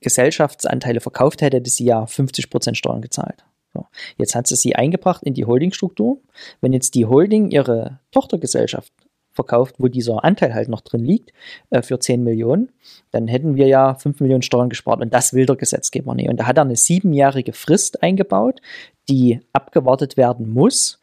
Gesellschaftsanteile 0.00 1.00
verkauft 1.00 1.42
hätte, 1.42 1.58
hätte 1.58 1.70
sie 1.70 1.84
ja 1.84 2.04
50% 2.04 2.74
Steuern 2.74 3.02
gezahlt. 3.02 3.44
So. 3.74 3.86
Jetzt 4.18 4.34
hat 4.34 4.46
sie 4.46 4.56
sie 4.56 4.76
eingebracht 4.76 5.22
in 5.22 5.34
die 5.34 5.46
Holdingstruktur. 5.46 6.18
Wenn 6.60 6.72
jetzt 6.72 6.94
die 6.94 7.06
Holding 7.06 7.50
ihre 7.50 8.00
Tochtergesellschaft 8.10 8.92
verkauft, 9.32 9.76
wo 9.78 9.88
dieser 9.88 10.24
Anteil 10.24 10.54
halt 10.54 10.68
noch 10.68 10.82
drin 10.82 11.04
liegt, 11.04 11.32
äh, 11.70 11.82
für 11.82 11.98
10 11.98 12.22
Millionen, 12.22 12.70
dann 13.10 13.28
hätten 13.28 13.56
wir 13.56 13.66
ja 13.66 13.94
5 13.94 14.20
Millionen 14.20 14.42
Steuern 14.42 14.68
gespart 14.68 15.00
und 15.00 15.12
das 15.12 15.32
will 15.32 15.46
der 15.46 15.56
Gesetzgeber 15.56 16.14
nicht. 16.14 16.28
Und 16.28 16.36
da 16.38 16.46
hat 16.46 16.58
er 16.58 16.64
eine 16.64 16.76
siebenjährige 16.76 17.54
Frist 17.54 18.02
eingebaut, 18.02 18.60
die 19.08 19.40
abgewartet 19.52 20.16
werden 20.16 20.50
muss. 20.50 21.00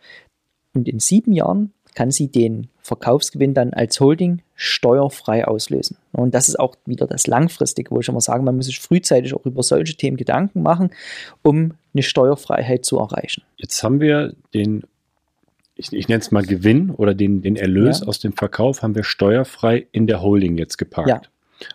Und 0.76 0.88
in 0.88 1.00
sieben 1.00 1.34
Jahren 1.34 1.74
kann 1.96 2.12
sie 2.12 2.28
den 2.28 2.68
Verkaufsgewinn 2.82 3.54
dann 3.54 3.74
als 3.74 4.00
Holding 4.00 4.42
steuerfrei 4.56 5.48
auslösen. 5.48 5.98
Und 6.12 6.34
das 6.34 6.50
ist 6.50 6.60
auch 6.60 6.76
wieder 6.86 7.08
das 7.08 7.28
Langfristige, 7.28 7.92
wo 7.92 8.00
ich 8.00 8.08
immer 8.08 8.22
sage, 8.22 8.44
man 8.44 8.56
muss 8.56 8.66
sich 8.66 8.80
frühzeitig 8.80 9.34
auch 9.34 9.46
über 9.46 9.64
solche 9.64 9.96
Themen 9.96 10.18
Gedanken 10.18 10.62
machen, 10.62 10.92
um 11.44 11.74
eine 11.94 12.04
Steuerfreiheit 12.04 12.86
zu 12.86 12.98
erreichen. 12.98 13.44
Jetzt 13.58 13.84
haben 13.84 14.02
wir 14.02 14.34
den, 14.54 14.84
ich, 15.76 15.94
ich 15.94 16.08
nenne 16.08 16.22
es 16.22 16.32
mal 16.32 16.44
Gewinn 16.44 16.92
oder 16.92 17.14
den, 17.14 17.42
den 17.42 17.56
Erlös 17.56 18.02
ja. 18.02 18.08
aus 18.08 18.20
dem 18.20 18.34
Verkauf, 18.34 18.82
haben 18.82 18.96
wir 18.96 19.04
steuerfrei 19.04 19.88
in 19.92 20.08
der 20.08 20.22
Holding 20.22 20.58
jetzt 20.58 20.78
geparkt. 20.78 21.10
Ja. 21.10 21.22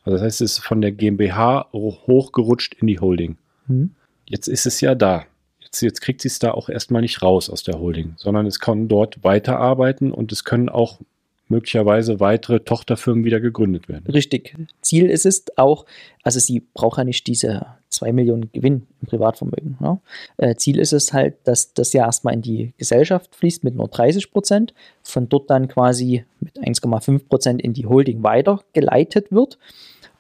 Also 0.04 0.16
das 0.16 0.22
heißt, 0.22 0.40
es 0.40 0.58
ist 0.58 0.64
von 0.64 0.80
der 0.80 0.92
GmbH 0.92 1.68
hochgerutscht 1.72 2.74
in 2.74 2.86
die 2.86 2.98
Holding. 2.98 3.36
Mhm. 3.66 3.90
Jetzt 4.26 4.48
ist 4.48 4.66
es 4.66 4.80
ja 4.80 4.94
da 4.94 5.26
jetzt, 5.74 5.82
jetzt 5.82 6.00
kriegt 6.00 6.20
sie 6.20 6.28
es 6.28 6.38
da 6.38 6.52
auch 6.52 6.68
erstmal 6.68 7.02
nicht 7.02 7.22
raus 7.22 7.50
aus 7.50 7.62
der 7.62 7.78
Holding, 7.78 8.14
sondern 8.16 8.46
es 8.46 8.60
kann 8.60 8.88
dort 8.88 9.24
weiterarbeiten 9.24 10.12
und 10.12 10.32
es 10.32 10.44
können 10.44 10.68
auch 10.68 11.00
möglicherweise 11.48 12.20
weitere 12.20 12.60
Tochterfirmen 12.60 13.24
wieder 13.24 13.38
gegründet 13.38 13.88
werden. 13.88 14.06
Richtig. 14.10 14.56
Ziel 14.80 15.10
ist 15.10 15.26
es 15.26 15.44
auch, 15.56 15.84
also 16.22 16.40
sie 16.40 16.60
braucht 16.72 16.96
ja 16.98 17.04
nicht 17.04 17.26
diese 17.26 17.66
2 17.90 18.12
Millionen 18.12 18.50
Gewinn 18.52 18.86
im 19.02 19.08
Privatvermögen. 19.08 19.76
Ne? 19.78 20.00
Äh, 20.38 20.54
Ziel 20.56 20.78
ist 20.78 20.94
es 20.94 21.12
halt, 21.12 21.36
dass 21.44 21.74
das 21.74 21.92
ja 21.92 22.06
erstmal 22.06 22.34
in 22.34 22.42
die 22.42 22.72
Gesellschaft 22.78 23.34
fließt 23.34 23.62
mit 23.62 23.74
nur 23.74 23.88
30 23.88 24.32
Prozent, 24.32 24.74
von 25.02 25.28
dort 25.28 25.50
dann 25.50 25.68
quasi 25.68 26.24
mit 26.40 26.56
1,5 26.56 27.28
Prozent 27.28 27.62
in 27.62 27.74
die 27.74 27.86
Holding 27.86 28.22
weitergeleitet 28.22 29.30
wird 29.30 29.58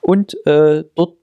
und 0.02 0.34
äh, 0.46 0.84
dort 0.94 1.16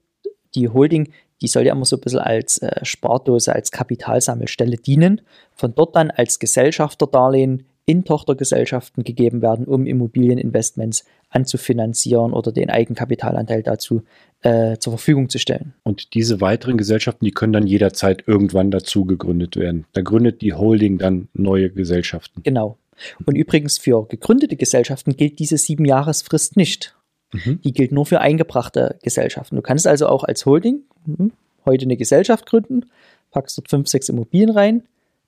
die 0.56 0.68
Holding, 0.68 1.12
die 1.42 1.48
soll 1.48 1.66
ja 1.66 1.72
immer 1.72 1.84
so 1.84 1.96
ein 1.96 2.00
bisschen 2.00 2.20
als 2.20 2.58
äh, 2.58 2.84
Spardose, 2.84 3.54
als 3.54 3.70
Kapitalsammelstelle 3.70 4.76
dienen, 4.76 5.20
von 5.54 5.74
dort 5.74 5.96
dann 5.96 6.10
als 6.10 6.38
Gesellschafterdarlehen 6.38 7.64
in 7.84 8.04
Tochtergesellschaften 8.04 9.02
gegeben 9.02 9.42
werden, 9.42 9.66
um 9.66 9.86
Immobilieninvestments 9.86 11.04
anzufinanzieren 11.30 12.32
oder 12.32 12.52
den 12.52 12.70
Eigenkapitalanteil 12.70 13.62
dazu 13.62 14.02
äh, 14.42 14.76
zur 14.78 14.92
Verfügung 14.92 15.28
zu 15.28 15.38
stellen. 15.38 15.74
Und 15.82 16.14
diese 16.14 16.40
weiteren 16.40 16.76
Gesellschaften, 16.76 17.24
die 17.24 17.32
können 17.32 17.52
dann 17.52 17.66
jederzeit 17.66 18.24
irgendwann 18.26 18.70
dazu 18.70 19.04
gegründet 19.04 19.56
werden. 19.56 19.86
Da 19.94 20.02
gründet 20.02 20.42
die 20.42 20.54
Holding 20.54 20.98
dann 20.98 21.28
neue 21.34 21.70
Gesellschaften. 21.70 22.42
Genau. 22.44 22.78
Und 23.24 23.34
übrigens 23.34 23.78
für 23.78 24.06
gegründete 24.06 24.56
Gesellschaften 24.56 25.16
gilt 25.16 25.40
diese 25.40 25.56
sieben 25.56 25.84
Jahresfrist 25.84 26.56
nicht. 26.56 26.94
Mhm. 27.32 27.60
Die 27.62 27.72
gilt 27.72 27.92
nur 27.92 28.06
für 28.06 28.20
eingebrachte 28.20 28.98
Gesellschaften. 29.02 29.56
Du 29.56 29.62
kannst 29.62 29.86
also 29.86 30.06
auch 30.06 30.24
als 30.24 30.46
Holding 30.46 30.82
hm, 31.04 31.32
heute 31.64 31.84
eine 31.84 31.96
Gesellschaft 31.96 32.46
gründen, 32.46 32.86
packst 33.30 33.58
dort 33.58 33.70
fünf, 33.70 33.88
sechs 33.88 34.08
Immobilien 34.08 34.50
rein, 34.50 34.82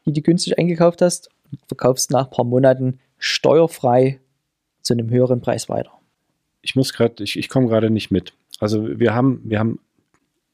die 0.07 0.12
du 0.12 0.21
günstig 0.21 0.59
eingekauft 0.59 1.03
hast 1.03 1.31
und 1.51 1.61
verkaufst 1.67 2.11
nach 2.11 2.27
ein 2.27 2.31
paar 2.31 2.45
Monaten 2.45 3.01
steuerfrei 3.19 4.21
zu 4.83 4.93
einem 4.93 5.11
höheren 5.11 5.40
Preis 5.40 5.69
weiter. 5.69 5.93
Ich 6.61 6.77
muss 6.77 6.93
gerade, 6.93 7.23
ich, 7.23 7.38
ich 7.38 7.49
komme 7.49 7.69
gerade 7.69 7.90
nicht 7.90 8.11
mit. 8.11 8.35
Also 8.61 8.99
wir 8.99 9.14
haben, 9.14 9.40
wir 9.45 9.59
haben, 9.59 9.81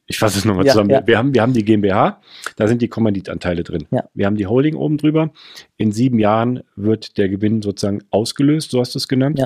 ich 0.06 0.18
fasse 0.18 0.38
es 0.38 0.44
nochmal 0.44 0.66
ja, 0.66 0.72
zusammen. 0.72 0.90
Ja. 0.90 1.06
Wir, 1.06 1.18
haben, 1.18 1.34
wir 1.34 1.42
haben 1.42 1.52
die 1.52 1.64
GmbH, 1.64 2.20
da 2.56 2.68
sind 2.68 2.82
die 2.82 2.88
Kommanditanteile 2.88 3.62
drin. 3.62 3.86
Ja. 3.90 4.04
Wir 4.14 4.26
haben 4.26 4.36
die 4.36 4.46
Holding 4.46 4.74
oben 4.74 4.98
drüber. 4.98 5.30
In 5.76 5.92
sieben 5.92 6.18
Jahren 6.18 6.62
wird 6.76 7.18
der 7.18 7.28
Gewinn 7.28 7.62
sozusagen 7.62 8.02
ausgelöst, 8.10 8.70
so 8.70 8.80
hast 8.80 8.94
du 8.94 8.98
es 8.98 9.08
genannt. 9.08 9.38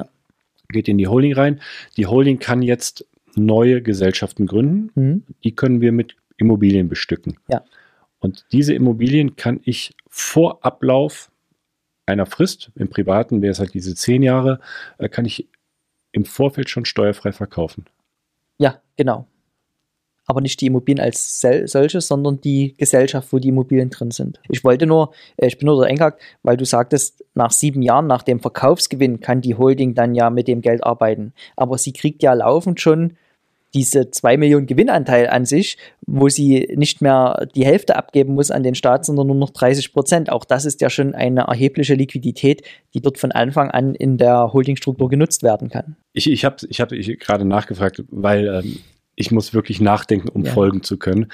Geht 0.69 0.89
in 0.89 0.99
die 0.99 1.07
Holding 1.07 1.35
rein. 1.35 1.61
Die 1.97 2.07
Holding 2.07 2.39
kann 2.39 2.63
jetzt 2.63 3.07
neue 3.37 3.83
Gesellschaften 3.83 4.47
gründen. 4.47 4.91
Mhm. 4.95 5.23
Die 5.43 5.55
können 5.55 5.81
wir 5.81 5.93
mit 5.93 6.17
Immobilien 6.37 6.89
bestücken. 6.89 7.39
Ja. 7.49 7.63
Und 8.19 8.47
diese 8.53 8.75
Immobilien 8.75 9.37
kann 9.37 9.61
ich 9.65 9.95
vor 10.09 10.65
Ablauf 10.65 11.31
einer 12.07 12.27
Frist, 12.27 12.71
im 12.75 12.89
Privaten 12.89 13.43
wäre 13.43 13.53
es 13.53 13.59
halt 13.59 13.75
diese 13.75 13.95
zehn 13.95 14.23
Jahre, 14.23 14.61
äh, 14.99 15.09
kann 15.09 15.25
ich 15.25 15.49
im 16.13 16.25
Vorfeld 16.25 16.71
schon 16.71 16.85
steuerfrei 16.85 17.33
verkaufen. 17.33 17.87
Ja, 18.59 18.81
genau. 18.97 19.27
Aber 20.27 20.41
nicht 20.41 20.61
die 20.61 20.67
Immobilien 20.67 21.05
als 21.05 21.41
solche, 21.41 22.01
sondern 22.01 22.41
die 22.41 22.75
Gesellschaft, 22.79 23.33
wo 23.33 23.39
die 23.39 23.49
Immobilien 23.49 23.91
drin 23.91 24.11
sind. 24.11 24.41
Ich 24.49 24.65
wollte 24.65 24.87
nur, 24.87 25.13
äh, 25.37 25.47
ich 25.47 25.59
bin 25.59 25.67
nur 25.67 25.81
der 25.81 25.91
eingehakt, 25.91 26.21
weil 26.43 26.57
du 26.57 26.65
sagtest, 26.65 27.25
nach 27.35 27.51
sieben 27.51 27.83
Jahren, 27.83 28.07
nach 28.07 28.23
dem 28.23 28.41
Verkaufsgewinn, 28.41 29.21
kann 29.21 29.41
die 29.41 29.55
Holding 29.55 29.95
dann 29.95 30.15
ja 30.15 30.31
mit 30.31 30.49
dem 30.49 30.61
Geld 30.61 30.85
arbeiten. 30.85 31.35
Aber 31.57 31.79
sie 31.79 31.93
kriegt 31.93 32.23
ja 32.23 32.33
laufend 32.33 32.81
schon 32.81 33.17
diese 33.75 34.11
2 34.11 34.37
Millionen 34.37 34.67
Gewinnanteil 34.67 35.29
an 35.29 35.45
sich, 35.45 35.77
wo 36.07 36.29
sie 36.29 36.73
nicht 36.77 37.03
mehr 37.03 37.47
die 37.55 37.67
Hälfte 37.67 37.97
abgeben 37.97 38.35
muss 38.35 38.51
an 38.51 38.63
den 38.63 38.77
Staat, 38.77 39.05
sondern 39.05 39.27
nur 39.27 39.37
noch 39.37 39.51
30 39.51 39.93
Prozent. 39.93 40.31
Auch 40.31 40.45
das 40.45 40.65
ist 40.65 40.81
ja 40.81 40.89
schon 40.89 41.15
eine 41.15 41.43
erhebliche 41.43 41.95
Liquidität, 41.95 42.63
die 42.95 43.01
dort 43.01 43.19
von 43.19 43.33
Anfang 43.33 43.71
an 43.71 43.95
in 43.95 44.17
der 44.17 44.53
Holdingstruktur 44.53 45.09
genutzt 45.09 45.43
werden 45.43 45.69
kann. 45.69 45.97
Ich, 46.13 46.31
ich 46.31 46.45
habe 46.45 46.57
ich 46.69 46.81
hab 46.81 46.91
gerade 46.91 47.45
nachgefragt, 47.45 48.05
weil 48.11 48.47
ähm, 48.47 48.79
ich 49.17 49.31
muss 49.31 49.55
wirklich 49.55 49.81
nachdenken, 49.81 50.29
um 50.29 50.45
ja. 50.45 50.53
folgen 50.53 50.83
zu 50.83 50.99
können. 50.99 51.31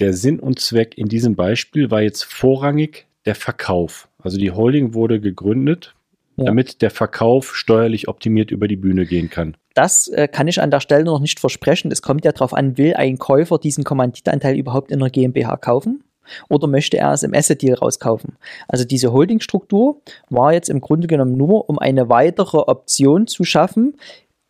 Der 0.00 0.12
Sinn 0.12 0.38
und 0.40 0.60
Zweck 0.60 0.96
in 0.96 1.08
diesem 1.08 1.34
Beispiel 1.34 1.90
war 1.90 2.02
jetzt 2.02 2.24
vorrangig 2.24 3.06
der 3.26 3.34
Verkauf. 3.34 4.08
Also 4.22 4.38
die 4.38 4.50
Holding 4.50 4.94
wurde 4.94 5.20
gegründet, 5.20 5.94
ja. 6.36 6.44
damit 6.44 6.82
der 6.82 6.90
Verkauf 6.90 7.56
steuerlich 7.56 8.08
optimiert 8.08 8.50
über 8.50 8.68
die 8.68 8.76
Bühne 8.76 9.06
gehen 9.06 9.28
kann 9.30 9.56
das 9.78 10.08
äh, 10.08 10.26
kann 10.26 10.48
ich 10.48 10.60
an 10.60 10.72
der 10.72 10.80
Stelle 10.80 11.04
noch 11.04 11.20
nicht 11.20 11.38
versprechen. 11.38 11.92
Es 11.92 12.02
kommt 12.02 12.24
ja 12.24 12.32
darauf 12.32 12.52
an, 12.52 12.76
will 12.76 12.94
ein 12.94 13.16
Käufer 13.16 13.58
diesen 13.58 13.84
Kommanditanteil 13.84 14.56
überhaupt 14.56 14.90
in 14.90 14.98
der 14.98 15.08
GmbH 15.08 15.56
kaufen? 15.56 16.02
Oder 16.48 16.66
möchte 16.66 16.98
er 16.98 17.12
es 17.12 17.22
im 17.22 17.32
Asset 17.32 17.62
Deal 17.62 17.76
rauskaufen? 17.76 18.36
Also 18.66 18.84
diese 18.84 19.12
Holdingstruktur 19.12 20.02
war 20.30 20.52
jetzt 20.52 20.68
im 20.68 20.80
Grunde 20.80 21.06
genommen 21.06 21.36
nur, 21.36 21.70
um 21.70 21.78
eine 21.78 22.08
weitere 22.08 22.58
Option 22.58 23.28
zu 23.28 23.44
schaffen, 23.44 23.96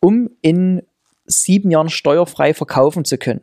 um 0.01 0.31
in 0.41 0.81
sieben 1.29 1.71
Jahren 1.71 1.89
steuerfrei 1.89 2.53
verkaufen 2.53 3.05
zu 3.05 3.17
können. 3.17 3.41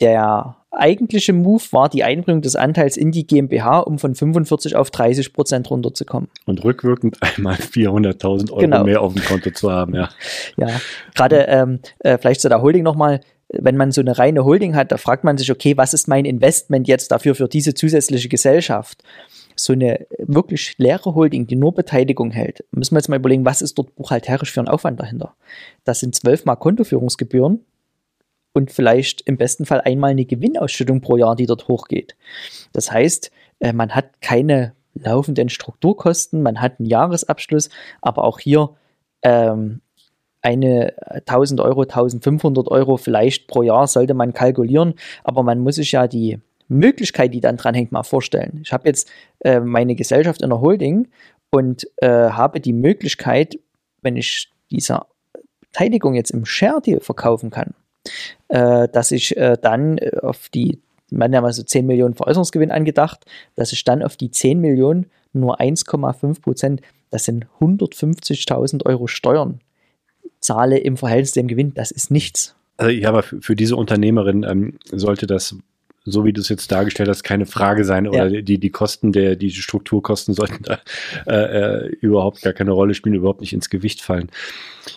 Der 0.00 0.56
eigentliche 0.70 1.32
Move 1.32 1.62
war 1.70 1.88
die 1.88 2.04
Einbringung 2.04 2.42
des 2.42 2.56
Anteils 2.56 2.96
in 2.96 3.12
die 3.12 3.26
GmbH, 3.26 3.78
um 3.80 3.98
von 3.98 4.14
45 4.14 4.76
auf 4.76 4.90
30 4.90 5.32
Prozent 5.32 5.70
runterzukommen. 5.70 6.28
Und 6.46 6.64
rückwirkend 6.64 7.18
einmal 7.20 7.56
400.000 7.56 8.50
Euro 8.50 8.60
genau. 8.60 8.84
mehr 8.84 9.00
auf 9.00 9.14
dem 9.14 9.24
Konto 9.24 9.50
zu 9.50 9.70
haben, 9.70 9.94
ja. 9.94 10.08
Ja, 10.56 10.80
gerade 11.14 11.46
ähm, 11.48 11.80
äh, 12.00 12.18
vielleicht 12.18 12.40
zu 12.40 12.48
der 12.48 12.60
Holding 12.60 12.82
nochmal, 12.82 13.20
wenn 13.48 13.76
man 13.76 13.92
so 13.92 14.00
eine 14.00 14.18
reine 14.18 14.44
Holding 14.44 14.74
hat, 14.74 14.90
da 14.90 14.96
fragt 14.96 15.24
man 15.24 15.38
sich, 15.38 15.50
okay, 15.50 15.76
was 15.76 15.94
ist 15.94 16.08
mein 16.08 16.24
Investment 16.24 16.88
jetzt 16.88 17.12
dafür 17.12 17.34
für 17.34 17.48
diese 17.48 17.74
zusätzliche 17.74 18.28
Gesellschaft? 18.28 19.02
So 19.56 19.72
eine 19.72 20.06
wirklich 20.18 20.74
leere 20.78 21.14
Holding, 21.14 21.46
die 21.46 21.56
nur 21.56 21.74
Beteiligung 21.74 22.30
hält, 22.30 22.64
müssen 22.70 22.94
wir 22.94 22.98
jetzt 22.98 23.08
mal 23.08 23.16
überlegen, 23.16 23.44
was 23.44 23.62
ist 23.62 23.78
dort 23.78 23.94
buchhalterisch 23.94 24.52
für 24.52 24.60
ein 24.60 24.68
Aufwand 24.68 25.00
dahinter? 25.00 25.34
Das 25.84 26.00
sind 26.00 26.14
zwölfmal 26.14 26.56
Kontoführungsgebühren, 26.56 27.60
und 28.54 28.70
vielleicht 28.70 29.20
im 29.22 29.36
besten 29.36 29.66
Fall 29.66 29.82
einmal 29.82 30.12
eine 30.12 30.24
Gewinnausschüttung 30.24 31.00
pro 31.00 31.16
Jahr, 31.16 31.36
die 31.36 31.46
dort 31.46 31.68
hochgeht. 31.68 32.16
Das 32.72 32.90
heißt, 32.90 33.30
äh, 33.60 33.72
man 33.72 33.94
hat 33.94 34.20
keine 34.22 34.74
laufenden 34.94 35.48
Strukturkosten, 35.48 36.40
man 36.40 36.60
hat 36.60 36.78
einen 36.78 36.88
Jahresabschluss, 36.88 37.68
aber 38.00 38.24
auch 38.24 38.38
hier 38.38 38.70
ähm, 39.22 39.80
eine 40.40 40.94
1000 41.26 41.60
Euro, 41.60 41.82
1500 41.82 42.68
Euro 42.68 42.96
vielleicht 42.96 43.48
pro 43.48 43.62
Jahr 43.62 43.88
sollte 43.88 44.14
man 44.14 44.32
kalkulieren, 44.32 44.94
aber 45.24 45.42
man 45.42 45.58
muss 45.58 45.76
sich 45.76 45.92
ja 45.92 46.06
die 46.06 46.38
Möglichkeit, 46.68 47.34
die 47.34 47.40
dann 47.40 47.56
dran 47.56 47.74
hängt, 47.74 47.92
mal 47.92 48.02
vorstellen. 48.02 48.60
Ich 48.62 48.72
habe 48.72 48.88
jetzt 48.88 49.10
äh, 49.40 49.60
meine 49.60 49.94
Gesellschaft 49.94 50.42
in 50.42 50.50
der 50.50 50.60
Holding 50.60 51.08
und 51.50 51.86
äh, 51.98 52.08
habe 52.08 52.60
die 52.60 52.72
Möglichkeit, 52.72 53.58
wenn 54.02 54.16
ich 54.16 54.50
diese 54.70 55.02
Beteiligung 55.60 56.14
jetzt 56.14 56.30
im 56.30 56.44
Share 56.44 56.80
Deal 56.80 57.00
verkaufen 57.00 57.50
kann, 57.50 57.74
äh, 58.48 58.88
dass 58.88 59.12
ich 59.12 59.36
äh, 59.36 59.56
dann 59.60 59.98
äh, 59.98 60.12
auf 60.22 60.48
die, 60.48 60.80
man 61.10 61.30
hat 61.30 61.34
ja 61.34 61.40
mal 61.40 61.52
so 61.52 61.62
10 61.62 61.86
Millionen 61.86 62.14
Veräußerungsgewinn 62.14 62.70
angedacht, 62.70 63.24
dass 63.56 63.72
ich 63.72 63.84
dann 63.84 64.02
auf 64.02 64.16
die 64.16 64.30
10 64.30 64.60
Millionen 64.60 65.10
nur 65.32 65.60
1,5 65.60 66.40
Prozent, 66.40 66.80
das 67.10 67.24
sind 67.24 67.46
150.000 67.60 68.86
Euro 68.86 69.06
Steuern, 69.06 69.60
zahle 70.40 70.78
im 70.78 70.96
Verhältnis 70.96 71.32
dem 71.32 71.48
Gewinn. 71.48 71.74
Das 71.74 71.90
ist 71.90 72.10
nichts. 72.10 72.54
Also 72.76 72.90
ja, 72.90 73.08
aber 73.08 73.22
für, 73.22 73.40
für 73.40 73.56
diese 73.56 73.76
Unternehmerin 73.76 74.44
ähm, 74.44 74.78
sollte 74.90 75.26
das 75.26 75.56
so 76.04 76.24
wie 76.24 76.32
du 76.32 76.40
es 76.40 76.50
jetzt 76.50 76.70
dargestellt 76.70 77.08
hast, 77.08 77.22
keine 77.22 77.46
Frage 77.46 77.84
sein 77.84 78.06
oder 78.06 78.28
ja. 78.28 78.42
die, 78.42 78.58
die 78.58 78.70
Kosten 78.70 79.12
der, 79.12 79.36
die 79.36 79.50
Strukturkosten 79.50 80.34
sollten 80.34 80.62
da 80.62 80.78
äh, 81.26 81.86
äh, 81.86 81.88
überhaupt 82.00 82.42
gar 82.42 82.52
keine 82.52 82.72
Rolle 82.72 82.94
spielen, 82.94 83.14
überhaupt 83.14 83.40
nicht 83.40 83.52
ins 83.52 83.70
Gewicht 83.70 84.02
fallen. 84.02 84.30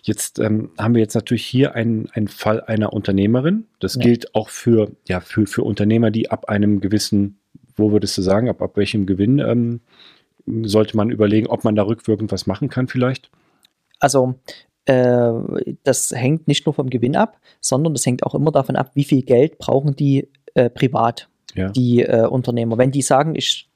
Jetzt 0.04 0.40
ähm, 0.40 0.72
haben 0.78 0.96
wir 0.96 1.02
jetzt 1.02 1.16
natürlich 1.16 1.46
hier 1.46 1.76
einen, 1.76 2.10
einen 2.12 2.28
Fall 2.28 2.62
einer 2.62 2.92
Unternehmerin. 2.92 3.68
Das 3.80 3.96
ja. 3.96 4.02
gilt 4.02 4.36
auch 4.36 4.50
für, 4.50 4.92
ja, 5.08 5.22
für, 5.22 5.48
für 5.48 5.64
Unternehmer, 5.64 6.12
die 6.12 6.30
ab 6.30 6.50
einem 6.50 6.82
gewissen, 6.82 7.40
wo 7.76 7.92
würdest 7.92 8.18
du 8.18 8.22
sagen, 8.22 8.50
ab, 8.50 8.62
ab 8.62 8.76
welchem 8.76 9.06
Gewinn 9.06 9.40
ähm, 9.40 9.80
sollte 10.64 10.98
man 10.98 11.10
überlegen, 11.10 11.48
ob 11.48 11.64
man 11.64 11.76
da 11.76 11.84
rückwirkend 11.84 12.32
was 12.32 12.48
machen 12.48 12.70
kann 12.70 12.88
vielleicht? 12.88 13.30
Also 14.00 14.36
äh, 14.86 15.32
das 15.84 16.12
hängt 16.12 16.48
nicht 16.48 16.66
nur 16.66 16.74
vom 16.74 16.90
Gewinn 16.90 17.16
ab, 17.16 17.40
sondern 17.62 17.94
das 17.94 18.06
hängt 18.06 18.24
auch 18.24 18.36
immer 18.36 18.52
davon 18.52 18.76
ab, 18.76 18.92
wie 18.94 19.04
viel 19.04 19.22
Geld 19.22 19.58
brauchen 19.58 19.96
die 19.96 20.30
äh, 20.54 20.70
privat, 20.70 21.28
ja. 21.56 21.70
die 21.70 22.02
äh, 22.02 22.26
Unternehmer. 22.28 22.78
Wenn 22.78 22.92
die 22.92 23.02
sagen, 23.02 23.36
ich 23.36 23.68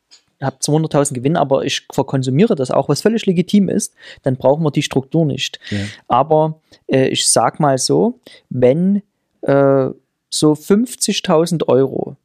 habe 0.41 0.57
200.000 0.57 1.13
Gewinn, 1.13 1.37
aber 1.37 1.65
ich 1.65 1.85
verkonsumiere 1.91 2.55
das 2.55 2.71
auch, 2.71 2.89
was 2.89 3.01
völlig 3.01 3.25
legitim 3.25 3.69
ist, 3.69 3.93
dann 4.23 4.37
brauchen 4.37 4.63
wir 4.63 4.71
die 4.71 4.81
Struktur 4.81 5.25
nicht. 5.25 5.59
Ja. 5.69 5.79
Aber 6.07 6.59
äh, 6.87 7.07
ich 7.07 7.27
sage 7.27 7.61
mal 7.61 7.77
so, 7.77 8.19
wenn 8.49 9.03
äh, 9.41 9.89
so 10.29 10.53
50.000 10.53 11.67
Euro 11.67 12.15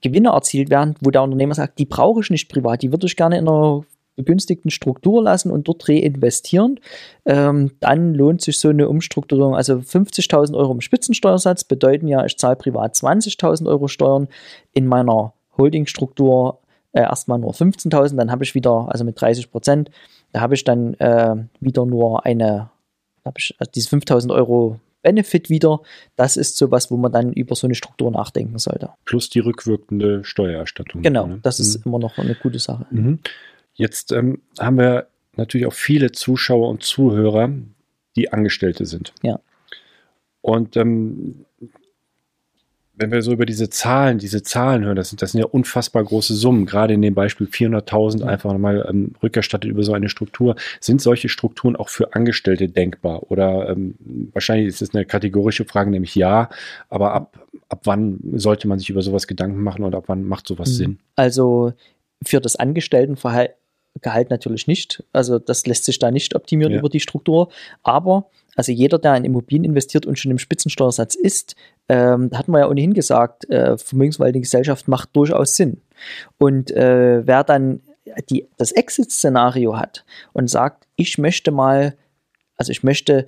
Gewinne 0.00 0.30
erzielt 0.30 0.70
werden, 0.70 0.96
wo 1.00 1.10
der 1.10 1.22
Unternehmer 1.22 1.54
sagt, 1.54 1.78
die 1.78 1.86
brauche 1.86 2.20
ich 2.20 2.30
nicht 2.30 2.48
privat, 2.48 2.82
die 2.82 2.92
würde 2.92 3.06
ich 3.06 3.16
gerne 3.16 3.38
in 3.38 3.48
einer 3.48 3.84
begünstigten 4.16 4.70
Struktur 4.70 5.22
lassen 5.22 5.50
und 5.50 5.68
dort 5.68 5.88
reinvestieren, 5.88 6.80
ähm, 7.24 7.72
dann 7.80 8.14
lohnt 8.14 8.42
sich 8.42 8.58
so 8.58 8.68
eine 8.68 8.88
Umstrukturierung. 8.88 9.54
Also 9.54 9.74
50.000 9.74 10.56
Euro 10.56 10.72
im 10.72 10.80
Spitzensteuersatz 10.80 11.64
bedeuten 11.64 12.08
ja, 12.08 12.24
ich 12.24 12.38
zahle 12.38 12.56
privat 12.56 12.94
20.000 12.94 13.68
Euro 13.68 13.88
Steuern, 13.88 14.28
in 14.72 14.86
meiner 14.86 15.34
Holdingstruktur 15.56 16.60
äh, 16.92 17.02
erstmal 17.02 17.38
nur 17.38 17.52
15.000, 17.52 18.16
dann 18.16 18.30
habe 18.30 18.44
ich 18.44 18.54
wieder, 18.54 18.88
also 18.88 19.04
mit 19.04 19.20
30 19.20 19.50
Prozent, 19.50 19.90
Da 20.32 20.40
habe 20.40 20.54
ich 20.54 20.64
dann 20.64 20.94
äh, 20.94 21.36
wieder 21.60 21.86
nur 21.86 22.24
eine, 22.24 22.70
habe 23.24 23.36
ich 23.38 23.54
also 23.58 23.70
diese 23.72 23.88
5000 23.88 24.32
Euro 24.32 24.80
Benefit 25.02 25.50
wieder. 25.50 25.80
Das 26.16 26.36
ist 26.36 26.56
sowas, 26.56 26.90
wo 26.90 26.96
man 26.96 27.12
dann 27.12 27.32
über 27.32 27.54
so 27.54 27.66
eine 27.66 27.74
Struktur 27.74 28.10
nachdenken 28.10 28.58
sollte. 28.58 28.90
Plus 29.04 29.28
die 29.28 29.38
rückwirkende 29.38 30.24
Steuererstattung. 30.24 31.02
Genau, 31.02 31.26
ne? 31.26 31.40
das 31.42 31.60
ist 31.60 31.78
mhm. 31.78 31.82
immer 31.90 31.98
noch 32.00 32.18
eine 32.18 32.34
gute 32.34 32.58
Sache. 32.58 32.86
Mhm. 32.90 33.20
Jetzt 33.74 34.12
ähm, 34.12 34.42
haben 34.58 34.78
wir 34.78 35.08
natürlich 35.36 35.66
auch 35.66 35.72
viele 35.72 36.12
Zuschauer 36.12 36.68
und 36.68 36.82
Zuhörer, 36.82 37.50
die 38.16 38.32
Angestellte 38.32 38.86
sind. 38.86 39.12
Ja. 39.22 39.40
Und 40.40 40.76
ähm, 40.76 41.44
wenn 42.96 43.10
wir 43.10 43.22
so 43.22 43.32
über 43.32 43.46
diese 43.46 43.70
Zahlen, 43.70 44.18
diese 44.18 44.42
Zahlen 44.42 44.84
hören, 44.84 44.94
das 44.94 45.08
sind, 45.08 45.20
das 45.20 45.32
sind 45.32 45.40
ja 45.40 45.46
unfassbar 45.46 46.04
große 46.04 46.34
Summen, 46.34 46.64
gerade 46.64 46.94
in 46.94 47.02
dem 47.02 47.14
Beispiel 47.14 47.48
400.000 47.48 48.18
mhm. 48.18 48.28
einfach 48.28 48.52
nochmal 48.52 48.86
ähm, 48.88 49.14
rückerstattet 49.22 49.68
über 49.68 49.82
so 49.82 49.94
eine 49.94 50.08
Struktur. 50.08 50.54
Sind 50.80 51.00
solche 51.00 51.28
Strukturen 51.28 51.74
auch 51.74 51.88
für 51.88 52.14
Angestellte 52.14 52.68
denkbar? 52.68 53.30
Oder 53.32 53.70
ähm, 53.70 53.96
wahrscheinlich 54.32 54.68
ist 54.68 54.82
es 54.82 54.94
eine 54.94 55.04
kategorische 55.06 55.64
Frage, 55.64 55.90
nämlich 55.90 56.14
ja, 56.14 56.50
aber 56.88 57.14
ab, 57.14 57.38
ab 57.68 57.80
wann 57.84 58.20
sollte 58.34 58.68
man 58.68 58.78
sich 58.78 58.90
über 58.90 59.02
sowas 59.02 59.26
Gedanken 59.26 59.62
machen 59.62 59.84
und 59.84 59.94
ab 59.94 60.04
wann 60.06 60.22
macht 60.22 60.46
sowas 60.46 60.68
mhm. 60.70 60.74
Sinn? 60.74 60.98
Also 61.16 61.72
für 62.22 62.40
das 62.40 62.54
Angestelltenverhältnis 62.56 63.63
Gehalt 64.00 64.30
natürlich 64.30 64.66
nicht. 64.66 65.04
Also 65.12 65.38
das 65.38 65.66
lässt 65.66 65.84
sich 65.84 65.98
da 65.98 66.10
nicht 66.10 66.34
optimieren 66.34 66.72
ja. 66.72 66.78
über 66.78 66.88
die 66.88 67.00
Struktur. 67.00 67.48
Aber 67.82 68.30
also 68.56 68.72
jeder, 68.72 68.98
der 68.98 69.16
in 69.16 69.24
Immobilien 69.24 69.64
investiert 69.64 70.06
und 70.06 70.18
schon 70.18 70.30
im 70.30 70.38
Spitzensteuersatz 70.38 71.14
ist, 71.14 71.56
ähm, 71.88 72.30
hatten 72.32 72.52
wir 72.52 72.60
ja 72.60 72.68
ohnehin 72.68 72.94
gesagt, 72.94 73.48
äh, 73.50 73.76
vermögensverwaltende 73.76 74.42
Gesellschaft 74.42 74.88
macht 74.88 75.14
durchaus 75.14 75.56
Sinn. 75.56 75.80
Und 76.38 76.70
äh, 76.70 77.26
wer 77.26 77.44
dann 77.44 77.80
die, 78.30 78.46
das 78.56 78.72
Exit-Szenario 78.72 79.76
hat 79.76 80.04
und 80.32 80.48
sagt, 80.48 80.86
ich 80.96 81.18
möchte 81.18 81.50
mal, 81.50 81.96
also 82.56 82.70
ich 82.70 82.82
möchte 82.82 83.26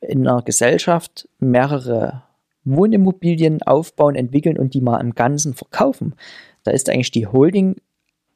in 0.00 0.26
einer 0.26 0.42
Gesellschaft 0.42 1.28
mehrere 1.38 2.22
Wohnimmobilien 2.64 3.62
aufbauen, 3.62 4.16
entwickeln 4.16 4.58
und 4.58 4.74
die 4.74 4.80
mal 4.80 5.00
im 5.00 5.14
Ganzen 5.14 5.54
verkaufen, 5.54 6.14
da 6.62 6.70
ist 6.70 6.88
eigentlich 6.88 7.10
die 7.10 7.26
Holding 7.26 7.76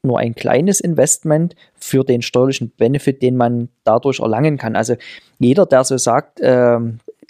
nur 0.09 0.19
ein 0.19 0.35
kleines 0.35 0.81
Investment 0.81 1.55
für 1.77 2.03
den 2.03 2.23
steuerlichen 2.23 2.71
Benefit, 2.71 3.23
den 3.23 3.37
man 3.37 3.69
dadurch 3.85 4.19
erlangen 4.19 4.59
kann. 4.59 4.75
Also 4.75 4.97
jeder, 5.39 5.67
der 5.67 5.85
so 5.85 5.97
sagt, 5.97 6.41
äh, 6.41 6.79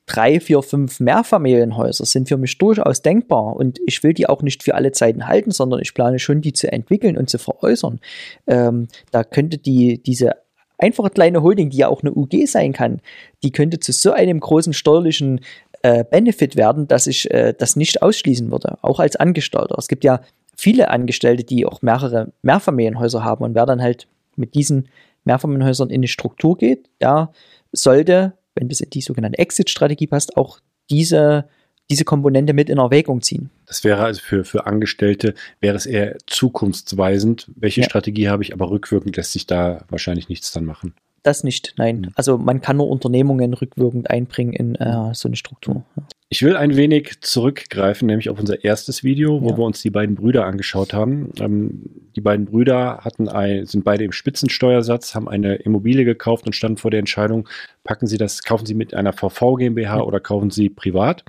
drei, 0.07 0.41
vier, 0.41 0.63
fünf 0.63 1.01
Mehrfamilienhäuser 1.01 2.07
sind 2.07 2.29
für 2.29 2.39
mich 2.39 2.57
durchaus 2.59 3.03
denkbar 3.03 3.57
und 3.57 3.79
ich 3.87 4.03
will 4.03 4.15
die 4.15 4.29
auch 4.29 4.43
nicht 4.43 4.63
für 4.63 4.75
alle 4.75 4.93
Zeiten 4.93 5.27
halten, 5.29 5.51
sondern 5.51 5.81
ich 5.81 5.95
plane 5.95 6.19
schon, 6.19 6.41
die 6.41 6.55
zu 6.55 6.73
entwickeln 6.73 7.19
und 7.19 7.29
zu 7.29 7.39
veräußern. 7.39 8.01
Ähm, 8.47 8.89
da 9.11 9.23
könnte 9.23 9.59
die, 9.59 10.03
diese 10.03 10.33
einfache 10.79 11.11
kleine 11.11 11.43
Holding, 11.43 11.71
die 11.71 11.79
ja 11.79 11.89
auch 11.89 12.03
eine 12.03 12.13
UG 12.13 12.47
sein 12.47 12.73
kann, 12.73 13.01
die 13.43 13.53
könnte 13.53 13.81
zu 13.81 13.93
so 13.93 14.13
einem 14.13 14.41
großen 14.41 14.73
steuerlichen 14.73 15.41
äh, 15.83 16.05
Benefit 16.05 16.57
werden, 16.57 16.89
dass 16.89 17.07
ich 17.07 17.31
äh, 17.31 17.53
das 17.57 17.77
nicht 17.77 18.03
ausschließen 18.03 18.51
würde, 18.51 18.79
auch 18.83 19.01
als 19.01 19.17
Angestellter. 19.17 19.77
Es 19.79 19.89
gibt 19.89 20.05
ja 20.05 20.21
viele 20.59 20.91
Angestellte, 20.91 21.45
die 21.45 21.65
auch 21.65 21.83
mehrere 21.83 22.33
Mehrfamilienhäuser 22.43 23.25
haben 23.25 23.45
und 23.45 23.55
wer 23.55 23.65
dann 23.65 23.81
halt 23.81 24.09
mit 24.37 24.55
diesen 24.55 24.89
Mehrfamilienhäusern 25.25 25.89
in 25.89 26.03
die 26.03 26.09
Struktur 26.09 26.59
geht, 26.59 26.89
der 27.01 27.33
sollte, 27.73 28.33
wenn 28.55 28.69
das 28.69 28.81
in 28.81 28.91
die 28.91 29.01
sogenannte 29.01 29.39
Exit-Strategie 29.39 30.09
passt, 30.09 30.37
auch 30.37 30.59
diese, 30.91 31.45
diese 31.91 32.05
Komponente 32.05 32.55
mit 32.55 32.69
in 32.71 32.79
Erwägung 32.79 33.23
ziehen. 33.23 33.51
Das 33.67 33.85
wäre 33.85 34.03
also 34.03 34.21
für, 34.21 34.45
für 34.45 34.67
Angestellte, 34.67 35.35
wäre 35.61 35.77
es 35.77 35.87
eher 35.87 36.17
zukunftsweisend, 36.27 37.49
welche 37.55 37.83
ja. 37.83 37.87
Strategie 37.87 38.29
habe 38.29 38.43
ich, 38.43 38.53
aber 38.53 38.71
rückwirkend 38.71 39.17
lässt 39.17 39.33
sich 39.33 39.47
da 39.47 39.85
wahrscheinlich 39.89 40.29
nichts 40.29 40.51
dann 40.51 40.65
machen. 40.65 40.95
Das 41.23 41.45
nicht, 41.45 41.75
nein. 41.77 42.01
Mhm. 42.01 42.09
Also 42.17 42.37
man 42.37 42.61
kann 42.61 42.79
nur 42.79 42.89
Unternehmungen 42.89 43.55
rückwirkend 43.55 44.11
einbringen 44.11 44.53
in 44.53 44.75
äh, 44.75 45.15
so 45.15 45.29
eine 45.29 45.37
Struktur. 45.37 45.85
Ich 46.31 46.43
will 46.43 46.57
ein 46.57 46.77
wenig 46.77 47.23
zurückgreifen, 47.23 48.07
nämlich 48.07 48.29
auf 48.29 48.39
unser 48.39 48.63
erstes 48.63 49.03
Video, 49.03 49.41
wo 49.41 49.51
ja. 49.51 49.57
wir 49.57 49.65
uns 49.65 49.81
die 49.81 49.89
beiden 49.89 50.15
Brüder 50.15 50.45
angeschaut 50.45 50.93
haben. 50.93 51.33
Ähm, 51.41 51.85
die 52.17 52.21
beiden 52.21 52.45
Brüder 52.45 52.99
hatten 52.99 53.31
ein, 53.31 53.65
sind 53.65 53.83
beide 53.83 54.05
im 54.05 54.13
Spitzensteuersatz, 54.13 55.15
haben 55.15 55.27
eine 55.27 55.55
Immobilie 55.55 56.05
gekauft 56.05 56.45
und 56.45 56.55
standen 56.55 56.77
vor 56.77 56.91
der 56.91 57.01
Entscheidung, 57.01 57.49
packen 57.83 58.07
sie 58.07 58.19
das, 58.19 58.43
kaufen 58.43 58.67
sie 58.67 58.75
mit 58.75 58.93
einer 58.93 59.15
VV 59.15 59.57
GmbH 59.57 59.97
ja. 59.97 60.03
oder 60.03 60.21
kaufen 60.21 60.51
sie 60.51 60.69
privat. 60.69 61.25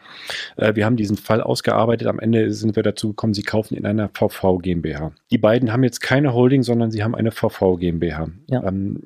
Äh, 0.58 0.76
wir 0.76 0.86
haben 0.86 0.98
diesen 0.98 1.16
Fall 1.16 1.40
ausgearbeitet. 1.40 2.08
Am 2.08 2.20
Ende 2.20 2.52
sind 2.52 2.76
wir 2.76 2.84
dazu 2.84 3.10
gekommen, 3.10 3.34
sie 3.34 3.44
kaufen 3.44 3.76
in 3.76 3.86
einer 3.86 4.10
VV 4.10 4.58
GmbH. 4.58 5.14
Die 5.32 5.38
beiden 5.38 5.72
haben 5.72 5.84
jetzt 5.84 6.02
keine 6.02 6.34
Holding, 6.34 6.64
sondern 6.64 6.92
sie 6.92 7.04
haben 7.04 7.16
eine 7.16 7.32
VV 7.32 7.78
GmbH. 7.78 8.28
Ja. 8.48 8.66
Ähm, 8.66 9.02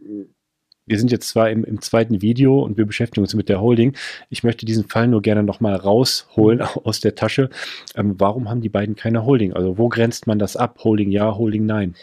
wir 0.85 0.99
sind 0.99 1.11
jetzt 1.11 1.29
zwar 1.29 1.49
im, 1.49 1.63
im, 1.63 1.81
zweiten 1.81 2.21
Video 2.21 2.61
und 2.61 2.77
wir 2.77 2.85
beschäftigen 2.85 3.23
uns 3.23 3.33
mit 3.33 3.49
der 3.49 3.61
Holding. 3.61 3.95
Ich 4.29 4.43
möchte 4.43 4.65
diesen 4.65 4.87
Fall 4.87 5.07
nur 5.07 5.21
gerne 5.21 5.43
nochmal 5.43 5.75
rausholen 5.75 6.61
aus 6.83 6.99
der 6.99 7.15
Tasche. 7.15 7.49
Ähm, 7.95 8.15
warum 8.17 8.49
haben 8.49 8.61
die 8.61 8.69
beiden 8.69 8.95
keine 8.95 9.25
Holding? 9.25 9.53
Also 9.53 9.77
wo 9.77 9.89
grenzt 9.89 10.27
man 10.27 10.39
das 10.39 10.55
ab? 10.55 10.79
Holding 10.83 11.11
ja, 11.11 11.37
Holding 11.37 11.65
nein? 11.65 11.95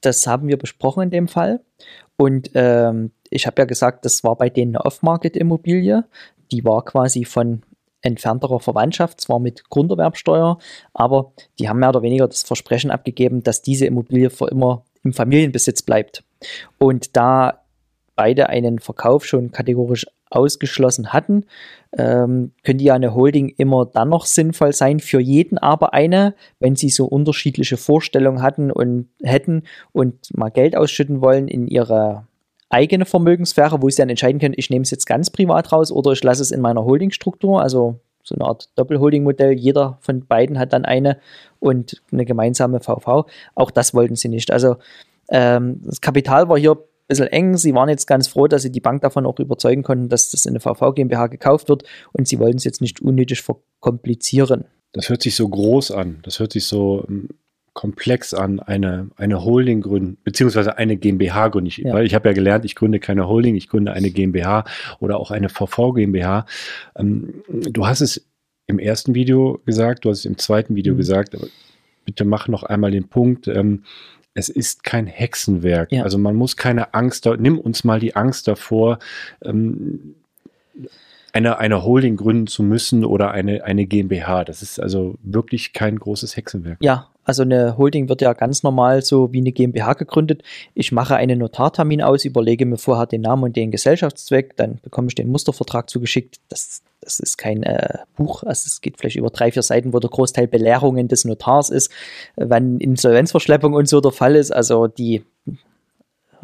Das 0.00 0.26
haben 0.26 0.48
wir 0.48 0.58
besprochen 0.58 1.04
in 1.04 1.10
dem 1.10 1.28
Fall. 1.28 1.60
Und 2.16 2.50
ähm, 2.54 3.10
ich 3.30 3.46
habe 3.46 3.60
ja 3.62 3.66
gesagt, 3.66 4.04
das 4.04 4.22
war 4.24 4.36
bei 4.36 4.50
denen 4.50 4.76
eine 4.76 4.84
Off-Market-Immobilie. 4.84 6.04
Die 6.52 6.64
war 6.64 6.84
quasi 6.84 7.24
von 7.24 7.62
entfernterer 8.02 8.60
Verwandtschaft, 8.60 9.20
zwar 9.20 9.40
mit 9.40 9.68
Grunderwerbsteuer, 9.68 10.58
aber 10.94 11.32
die 11.58 11.68
haben 11.68 11.80
mehr 11.80 11.88
oder 11.88 12.02
weniger 12.02 12.28
das 12.28 12.42
Versprechen 12.42 12.90
abgegeben, 12.90 13.42
dass 13.42 13.62
diese 13.62 13.86
Immobilie 13.86 14.30
für 14.30 14.48
immer 14.48 14.84
im 15.02 15.12
Familienbesitz 15.12 15.82
bleibt. 15.82 16.22
Und 16.78 17.16
da 17.16 17.65
beide 18.16 18.48
einen 18.48 18.78
Verkauf 18.78 19.24
schon 19.24 19.52
kategorisch 19.52 20.06
ausgeschlossen 20.30 21.12
hatten, 21.12 21.44
ähm, 21.96 22.52
könnte 22.64 22.82
ja 22.82 22.94
eine 22.94 23.14
Holding 23.14 23.54
immer 23.56 23.86
dann 23.86 24.08
noch 24.08 24.26
sinnvoll 24.26 24.72
sein, 24.72 24.98
für 24.98 25.20
jeden 25.20 25.58
aber 25.58 25.94
eine, 25.94 26.34
wenn 26.58 26.74
sie 26.74 26.88
so 26.88 27.06
unterschiedliche 27.06 27.76
Vorstellungen 27.76 28.42
hatten 28.42 28.72
und 28.72 29.08
hätten 29.22 29.62
und 29.92 30.36
mal 30.36 30.50
Geld 30.50 30.76
ausschütten 30.76 31.20
wollen 31.20 31.46
in 31.46 31.68
ihre 31.68 32.26
eigene 32.68 33.04
Vermögenssphäre, 33.04 33.80
wo 33.80 33.88
sie 33.88 34.02
dann 34.02 34.10
entscheiden 34.10 34.40
können, 34.40 34.54
ich 34.56 34.70
nehme 34.70 34.82
es 34.82 34.90
jetzt 34.90 35.06
ganz 35.06 35.30
privat 35.30 35.70
raus 35.70 35.92
oder 35.92 36.10
ich 36.12 36.24
lasse 36.24 36.42
es 36.42 36.50
in 36.50 36.60
meiner 36.60 36.84
Holdingstruktur, 36.84 37.62
also 37.62 38.00
so 38.24 38.34
eine 38.34 38.44
Art 38.44 38.70
Doppelholding-Modell. 38.76 39.52
Jeder 39.52 39.98
von 40.00 40.26
beiden 40.26 40.58
hat 40.58 40.72
dann 40.72 40.84
eine 40.84 41.18
und 41.60 42.02
eine 42.10 42.24
gemeinsame 42.24 42.80
VV. 42.80 43.26
Auch 43.54 43.70
das 43.70 43.94
wollten 43.94 44.16
sie 44.16 44.28
nicht. 44.28 44.50
Also 44.50 44.76
ähm, 45.28 45.80
das 45.84 46.00
Kapital 46.00 46.48
war 46.48 46.58
hier 46.58 46.76
bisschen 47.08 47.28
eng. 47.28 47.56
Sie 47.56 47.74
waren 47.74 47.88
jetzt 47.88 48.06
ganz 48.06 48.28
froh, 48.28 48.46
dass 48.46 48.62
sie 48.62 48.72
die 48.72 48.80
Bank 48.80 49.02
davon 49.02 49.26
auch 49.26 49.38
überzeugen 49.38 49.82
konnten, 49.82 50.08
dass 50.08 50.30
das 50.30 50.46
in 50.46 50.54
der 50.54 50.60
VV 50.60 50.92
GmbH 50.94 51.28
gekauft 51.28 51.68
wird 51.68 51.84
und 52.12 52.28
sie 52.28 52.38
wollten 52.38 52.58
es 52.58 52.64
jetzt 52.64 52.80
nicht 52.80 53.00
unnötig 53.00 53.42
verkomplizieren. 53.42 54.64
Das 54.92 55.08
hört 55.08 55.22
sich 55.22 55.36
so 55.36 55.48
groß 55.48 55.90
an. 55.90 56.20
Das 56.22 56.38
hört 56.40 56.52
sich 56.52 56.64
so 56.64 57.04
ähm, 57.08 57.28
komplex 57.74 58.32
an, 58.32 58.58
eine, 58.58 59.10
eine 59.16 59.44
Holding 59.44 59.82
gründen, 59.82 60.16
beziehungsweise 60.24 60.78
eine 60.78 60.96
GmbH 60.96 61.48
gründen. 61.48 61.68
Ich, 61.68 61.76
ja. 61.76 61.92
Weil 61.92 62.06
ich 62.06 62.14
habe 62.14 62.28
ja 62.28 62.32
gelernt, 62.32 62.64
ich 62.64 62.74
gründe 62.74 62.98
keine 62.98 63.28
Holding, 63.28 63.54
ich 63.54 63.68
gründe 63.68 63.92
eine 63.92 64.10
GmbH 64.10 64.64
oder 64.98 65.18
auch 65.18 65.30
eine 65.30 65.50
VV 65.50 65.92
GmbH. 65.92 66.46
Ähm, 66.96 67.42
du 67.48 67.86
hast 67.86 68.00
es 68.00 68.26
im 68.66 68.78
ersten 68.78 69.14
Video 69.14 69.60
gesagt, 69.66 70.04
du 70.04 70.10
hast 70.10 70.20
es 70.20 70.24
im 70.24 70.38
zweiten 70.38 70.74
Video 70.74 70.94
mhm. 70.94 70.98
gesagt, 70.98 71.34
aber 71.34 71.46
bitte 72.06 72.24
mach 72.24 72.48
noch 72.48 72.62
einmal 72.62 72.90
den 72.90 73.08
Punkt. 73.08 73.46
Ähm, 73.46 73.84
es 74.36 74.48
ist 74.50 74.84
kein 74.84 75.06
Hexenwerk. 75.06 75.90
Ja. 75.90 76.02
Also 76.02 76.18
man 76.18 76.36
muss 76.36 76.56
keine 76.56 76.94
Angst, 76.94 77.26
nimm 77.38 77.58
uns 77.58 77.84
mal 77.84 77.98
die 77.98 78.14
Angst 78.14 78.46
davor, 78.46 78.98
ähm, 79.42 80.14
eine, 81.32 81.58
eine 81.58 81.82
Holding 81.82 82.16
gründen 82.16 82.46
zu 82.46 82.62
müssen 82.62 83.04
oder 83.04 83.30
eine, 83.30 83.64
eine 83.64 83.86
GmbH. 83.86 84.44
Das 84.44 84.62
ist 84.62 84.78
also 84.78 85.16
wirklich 85.22 85.72
kein 85.72 85.98
großes 85.98 86.36
Hexenwerk. 86.36 86.78
Ja, 86.80 87.08
also 87.26 87.42
eine 87.42 87.76
Holding 87.76 88.08
wird 88.08 88.22
ja 88.22 88.32
ganz 88.34 88.62
normal 88.62 89.02
so 89.02 89.32
wie 89.32 89.40
eine 89.40 89.50
GmbH 89.50 89.94
gegründet. 89.94 90.42
Ich 90.74 90.92
mache 90.92 91.16
einen 91.16 91.40
Notartermin 91.40 92.00
aus, 92.00 92.24
überlege 92.24 92.64
mir 92.64 92.78
vorher 92.78 93.06
den 93.06 93.22
Namen 93.22 93.42
und 93.42 93.56
den 93.56 93.72
Gesellschaftszweck, 93.72 94.56
dann 94.56 94.78
bekomme 94.80 95.08
ich 95.08 95.16
den 95.16 95.28
Mustervertrag 95.28 95.90
zugeschickt. 95.90 96.36
Das, 96.48 96.82
das 97.00 97.18
ist 97.18 97.36
kein 97.36 97.64
äh, 97.64 97.98
Buch, 98.16 98.44
also 98.44 98.62
es 98.66 98.80
geht 98.80 98.96
vielleicht 98.96 99.16
über 99.16 99.30
drei, 99.30 99.50
vier 99.50 99.62
Seiten, 99.62 99.92
wo 99.92 99.98
der 99.98 100.08
Großteil 100.08 100.46
Belehrungen 100.46 101.08
des 101.08 101.24
Notars 101.24 101.70
ist, 101.70 101.90
wann 102.36 102.78
Insolvenzverschleppung 102.78 103.74
und 103.74 103.88
so 103.88 104.00
der 104.00 104.12
Fall 104.12 104.36
ist. 104.36 104.52
Also 104.52 104.86
die 104.86 105.24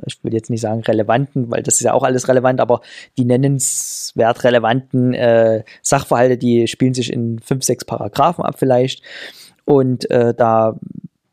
ich 0.07 0.23
will 0.25 0.35
jetzt 0.35 0.51
nicht 0.51 0.63
sagen 0.63 0.81
relevanten, 0.81 1.51
weil 1.51 1.63
das 1.63 1.75
ist 1.75 1.83
ja 1.83 1.93
auch 1.93 2.03
alles 2.03 2.27
relevant, 2.27 2.61
aber 2.61 2.81
die 3.19 3.25
nennenswert 3.25 4.43
relevanten 4.43 5.15
äh, 5.15 5.65
Sachverhalte, 5.83 6.39
die 6.39 6.67
spielen 6.67 6.95
sich 6.95 7.13
in 7.13 7.39
fünf, 7.39 7.63
sechs 7.63 7.85
Paragraphen 7.85 8.45
ab 8.45 8.57
vielleicht. 8.59 9.03
Und 9.65 10.11
äh, 10.11 10.35
da 10.35 10.79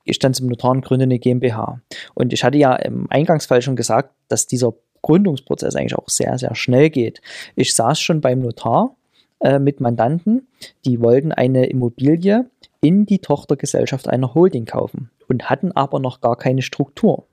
ich 0.03 0.19
dann 0.19 0.33
zum 0.33 0.47
Notar 0.47 0.71
und 0.71 0.83
gründe 0.83 1.03
eine 1.03 1.19
GmbH. 1.19 1.81
Und 2.15 2.33
ich 2.33 2.43
hatte 2.43 2.57
ja 2.57 2.75
im 2.75 3.09
Eingangsfall 3.09 3.61
schon 3.61 3.75
gesagt, 3.75 4.13
dass 4.27 4.47
dieser 4.47 4.73
Gründungsprozess 5.01 5.75
eigentlich 5.75 5.95
auch 5.95 6.09
sehr, 6.09 6.37
sehr 6.37 6.55
schnell 6.55 6.89
geht. 6.89 7.21
Ich 7.55 7.73
saß 7.73 7.99
schon 7.99 8.21
beim 8.21 8.39
Notar 8.39 8.95
äh, 9.39 9.59
mit 9.59 9.79
Mandanten, 9.79 10.47
die 10.85 10.99
wollten 10.99 11.31
eine 11.31 11.67
Immobilie 11.67 12.49
in 12.81 13.05
die 13.05 13.19
Tochtergesellschaft 13.19 14.07
einer 14.07 14.33
Holding 14.33 14.65
kaufen 14.65 15.09
und 15.27 15.49
hatten 15.49 15.71
aber 15.71 15.99
noch 15.99 16.21
gar 16.21 16.35
keine 16.35 16.61
Struktur. 16.61 17.25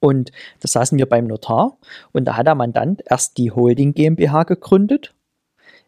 Und 0.00 0.30
da 0.60 0.68
saßen 0.68 0.98
wir 0.98 1.06
beim 1.06 1.26
Notar 1.26 1.76
und 2.12 2.24
da 2.26 2.36
hat 2.36 2.46
der 2.46 2.54
Mandant 2.54 3.02
erst 3.06 3.38
die 3.38 3.50
Holding 3.50 3.94
GmbH 3.94 4.44
gegründet, 4.44 5.14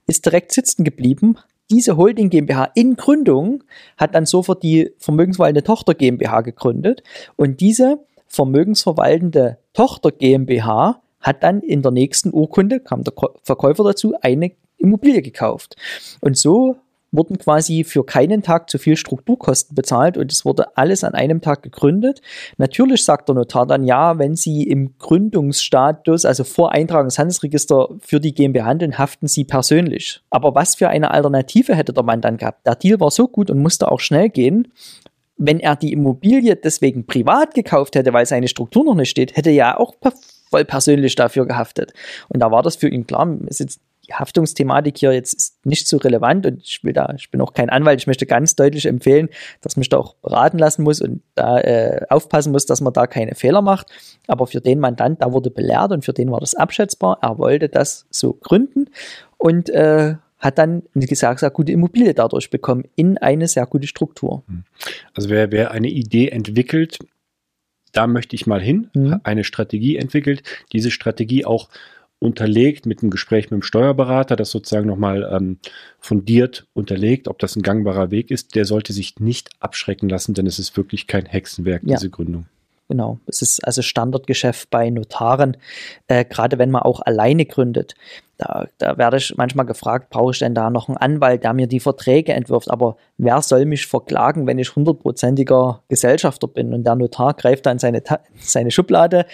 ist 0.06 0.26
direkt 0.26 0.52
sitzen 0.52 0.84
geblieben. 0.84 1.36
Diese 1.70 1.96
Holding 1.96 2.30
GmbH 2.30 2.70
in 2.74 2.96
Gründung 2.96 3.62
hat 3.96 4.14
dann 4.14 4.26
sofort 4.26 4.62
die 4.62 4.90
vermögensverwaltende 4.98 5.62
Tochter 5.62 5.94
GmbH 5.94 6.40
gegründet 6.40 7.02
und 7.36 7.60
diese 7.60 7.98
vermögensverwaltende 8.26 9.58
Tochter 9.72 10.10
GmbH 10.10 11.00
hat 11.20 11.42
dann 11.42 11.60
in 11.60 11.82
der 11.82 11.92
nächsten 11.92 12.32
Urkunde, 12.32 12.80
kam 12.80 13.04
der 13.04 13.12
Verkäufer 13.42 13.84
dazu, 13.84 14.14
eine 14.22 14.52
Immobilie 14.78 15.22
gekauft. 15.22 15.76
Und 16.20 16.36
so 16.36 16.76
wurden 17.12 17.38
quasi 17.38 17.84
für 17.84 18.04
keinen 18.04 18.42
Tag 18.42 18.70
zu 18.70 18.78
viel 18.78 18.96
Strukturkosten 18.96 19.74
bezahlt 19.74 20.16
und 20.16 20.30
es 20.32 20.44
wurde 20.44 20.76
alles 20.76 21.04
an 21.04 21.14
einem 21.14 21.40
Tag 21.40 21.62
gegründet. 21.62 22.20
Natürlich 22.56 23.04
sagt 23.04 23.28
der 23.28 23.34
Notar 23.34 23.66
dann 23.66 23.84
ja, 23.84 24.18
wenn 24.18 24.36
Sie 24.36 24.62
im 24.62 24.96
Gründungsstatus, 24.98 26.24
also 26.24 26.44
vor 26.44 26.72
Eintragung 26.72 27.06
ins 27.06 27.18
Handelsregister 27.18 27.88
für 28.00 28.20
die 28.20 28.34
GmbH 28.34 28.64
handeln, 28.64 28.98
haften 28.98 29.26
Sie 29.26 29.44
persönlich. 29.44 30.20
Aber 30.30 30.54
was 30.54 30.76
für 30.76 30.88
eine 30.88 31.10
Alternative 31.10 31.74
hätte 31.74 31.92
der 31.92 32.04
Mann 32.04 32.20
dann 32.20 32.36
gehabt? 32.36 32.66
Der 32.66 32.76
Deal 32.76 33.00
war 33.00 33.10
so 33.10 33.26
gut 33.26 33.50
und 33.50 33.58
musste 33.58 33.90
auch 33.90 34.00
schnell 34.00 34.28
gehen. 34.28 34.68
Wenn 35.36 35.58
er 35.58 35.74
die 35.74 35.92
Immobilie 35.92 36.54
deswegen 36.54 37.06
privat 37.06 37.54
gekauft 37.54 37.96
hätte, 37.96 38.12
weil 38.12 38.26
seine 38.26 38.46
Struktur 38.46 38.84
noch 38.84 38.94
nicht 38.94 39.10
steht, 39.10 39.36
hätte 39.36 39.48
er 39.48 39.54
ja 39.54 39.78
auch 39.78 39.94
voll 40.50 40.64
persönlich 40.64 41.14
dafür 41.14 41.46
gehaftet. 41.46 41.94
Und 42.28 42.40
da 42.40 42.50
war 42.50 42.62
das 42.62 42.76
für 42.76 42.88
ihn 42.88 43.06
klar, 43.06 43.26
ist 43.46 43.60
jetzt 43.60 43.80
die 44.10 44.14
Haftungsthematik 44.14 44.98
hier 44.98 45.12
jetzt 45.12 45.34
ist 45.34 45.66
nicht 45.66 45.86
so 45.86 45.96
relevant 45.98 46.46
und 46.46 46.62
ich 46.62 46.82
will 46.82 46.92
da, 46.92 47.12
ich 47.16 47.30
bin 47.30 47.40
auch 47.40 47.52
kein 47.52 47.70
Anwalt, 47.70 48.00
ich 48.00 48.06
möchte 48.06 48.26
ganz 48.26 48.56
deutlich 48.56 48.86
empfehlen, 48.86 49.28
dass 49.60 49.76
man 49.76 49.82
sich 49.82 49.88
da 49.88 49.98
auch 49.98 50.14
beraten 50.16 50.58
lassen 50.58 50.82
muss 50.82 51.00
und 51.00 51.22
da 51.34 51.60
äh, 51.60 52.06
aufpassen 52.08 52.52
muss, 52.52 52.66
dass 52.66 52.80
man 52.80 52.92
da 52.92 53.06
keine 53.06 53.34
Fehler 53.34 53.62
macht. 53.62 53.86
Aber 54.26 54.46
für 54.46 54.60
den 54.60 54.80
Mandant, 54.80 55.22
da 55.22 55.32
wurde 55.32 55.50
belehrt 55.50 55.92
und 55.92 56.04
für 56.04 56.12
den 56.12 56.30
war 56.30 56.40
das 56.40 56.54
abschätzbar. 56.54 57.18
Er 57.22 57.38
wollte 57.38 57.68
das 57.68 58.06
so 58.10 58.32
gründen 58.34 58.86
und 59.38 59.70
äh, 59.70 60.16
hat 60.38 60.58
dann 60.58 60.82
eine 60.94 61.06
sehr, 61.06 61.36
sehr 61.36 61.50
gute 61.50 61.72
Immobilie 61.72 62.14
dadurch 62.14 62.50
bekommen 62.50 62.84
in 62.96 63.18
eine 63.18 63.46
sehr 63.46 63.66
gute 63.66 63.86
Struktur. 63.86 64.42
Hm. 64.46 64.64
Also 65.14 65.28
wer, 65.28 65.52
wer 65.52 65.70
eine 65.70 65.88
Idee 65.88 66.28
entwickelt, 66.28 66.98
da 67.92 68.06
möchte 68.06 68.36
ich 68.36 68.46
mal 68.46 68.60
hin, 68.60 68.88
mhm. 68.94 69.20
eine 69.24 69.44
Strategie 69.44 69.96
entwickelt, 69.96 70.42
diese 70.72 70.90
Strategie 70.90 71.44
auch 71.44 71.68
unterlegt 72.20 72.86
mit 72.86 73.02
einem 73.02 73.10
Gespräch 73.10 73.50
mit 73.50 73.60
dem 73.60 73.62
Steuerberater, 73.62 74.36
das 74.36 74.50
sozusagen 74.50 74.86
nochmal 74.86 75.28
ähm, 75.32 75.58
fundiert 75.98 76.66
unterlegt, 76.74 77.26
ob 77.26 77.38
das 77.38 77.56
ein 77.56 77.62
gangbarer 77.62 78.10
Weg 78.10 78.30
ist, 78.30 78.54
der 78.54 78.66
sollte 78.66 78.92
sich 78.92 79.18
nicht 79.18 79.50
abschrecken 79.58 80.08
lassen, 80.08 80.34
denn 80.34 80.46
es 80.46 80.58
ist 80.58 80.76
wirklich 80.76 81.06
kein 81.06 81.26
Hexenwerk, 81.26 81.82
ja. 81.84 81.96
diese 81.96 82.10
Gründung. 82.10 82.46
Genau, 82.90 83.20
es 83.26 83.40
ist 83.40 83.64
also 83.64 83.82
Standardgeschäft 83.82 84.68
bei 84.68 84.90
Notaren, 84.90 85.56
äh, 86.08 86.24
gerade 86.24 86.58
wenn 86.58 86.72
man 86.72 86.82
auch 86.82 87.00
alleine 87.00 87.46
gründet. 87.46 87.94
Da, 88.36 88.66
da 88.78 88.98
werde 88.98 89.18
ich 89.18 89.32
manchmal 89.36 89.64
gefragt, 89.64 90.10
brauche 90.10 90.32
ich 90.32 90.40
denn 90.40 90.56
da 90.56 90.70
noch 90.70 90.88
einen 90.88 90.96
Anwalt, 90.96 91.44
der 91.44 91.52
mir 91.52 91.68
die 91.68 91.78
Verträge 91.78 92.32
entwirft? 92.32 92.68
Aber 92.68 92.96
wer 93.16 93.42
soll 93.42 93.64
mich 93.64 93.86
verklagen, 93.86 94.48
wenn 94.48 94.58
ich 94.58 94.74
hundertprozentiger 94.74 95.84
Gesellschafter 95.88 96.48
bin? 96.48 96.74
Und 96.74 96.82
der 96.82 96.96
Notar 96.96 97.34
greift 97.34 97.66
dann 97.66 97.78
seine, 97.78 98.02
seine 98.40 98.72
Schublade, 98.72 99.24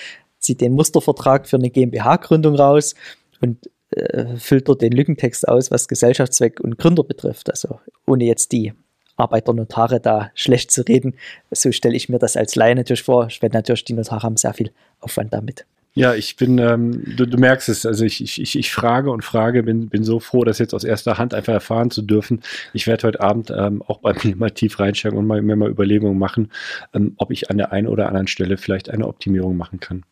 zieht 0.46 0.61
den 0.61 0.72
Mustervertrag 0.72 1.46
für 1.46 1.56
eine 1.56 1.70
GmbH-Gründung 1.70 2.54
raus 2.54 2.94
und 3.40 3.68
äh, 3.90 4.37
füllt 4.37 4.68
dort 4.68 4.82
den 4.82 4.92
Lückentext 4.92 5.46
aus, 5.46 5.70
was 5.70 5.88
Gesellschaftszweck 5.88 6.61
und 6.61 6.78
Gründer 6.78 7.04
betrifft. 7.04 7.50
Also 7.50 7.80
ohne 8.06 8.24
jetzt 8.24 8.52
die 8.52 8.72
Arbeit 9.16 9.48
der 9.48 9.54
Notare 9.54 10.00
da 10.00 10.30
schlecht 10.35 10.70
zu 10.70 10.82
reden. 10.82 11.14
So 11.50 11.72
stelle 11.72 11.96
ich 11.96 12.09
mir 12.09 12.18
das 12.18 12.37
als 12.37 12.54
Laie 12.54 12.74
natürlich 12.74 13.02
vor. 13.02 13.26
Ich 13.28 13.42
werde 13.42 13.56
natürlich, 13.56 13.85
die 13.85 13.94
Notare 13.94 14.22
haben 14.22 14.37
sehr 14.37 14.54
viel 14.54 14.72
Aufwand 15.00 15.32
damit. 15.32 15.66
Ja, 15.94 16.14
ich 16.14 16.37
bin, 16.37 16.59
ähm, 16.59 17.16
du, 17.16 17.24
du, 17.24 17.38
merkst 17.38 17.70
es, 17.70 17.87
also 17.87 18.04
ich, 18.04 18.22
ich, 18.22 18.59
ich 18.59 18.70
frage 18.70 19.11
und 19.11 19.24
frage, 19.24 19.62
bin, 19.62 19.88
bin 19.88 20.04
so 20.04 20.20
froh, 20.20 20.44
das 20.44 20.59
jetzt 20.59 20.74
aus 20.74 20.85
erster 20.85 21.16
Hand 21.16 21.32
einfach 21.32 21.54
erfahren 21.54 21.90
zu 21.90 22.02
dürfen. 22.02 22.42
Ich 22.74 22.87
werde 22.87 23.06
heute 23.06 23.20
Abend 23.22 23.50
ähm, 23.50 23.80
auch 23.80 24.00
bei 24.00 24.12
mir 24.22 24.37
mal 24.37 24.50
tief 24.50 24.78
reinsteigen 24.78 25.18
und 25.18 25.26
mal, 25.26 25.40
mir 25.40 25.56
mal 25.56 25.70
Überlegungen 25.70 26.18
machen, 26.18 26.52
ähm, 26.92 27.14
ob 27.16 27.30
ich 27.30 27.48
an 27.50 27.56
der 27.56 27.72
einen 27.72 27.87
oder 27.87 28.09
anderen 28.09 28.26
Stelle 28.26 28.59
vielleicht 28.59 28.90
eine 28.90 29.09
Optimierung 29.09 29.56
machen 29.56 29.80
kann. 29.80 30.02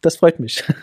Das 0.00 0.16
freut 0.16 0.40
mich. 0.40 0.64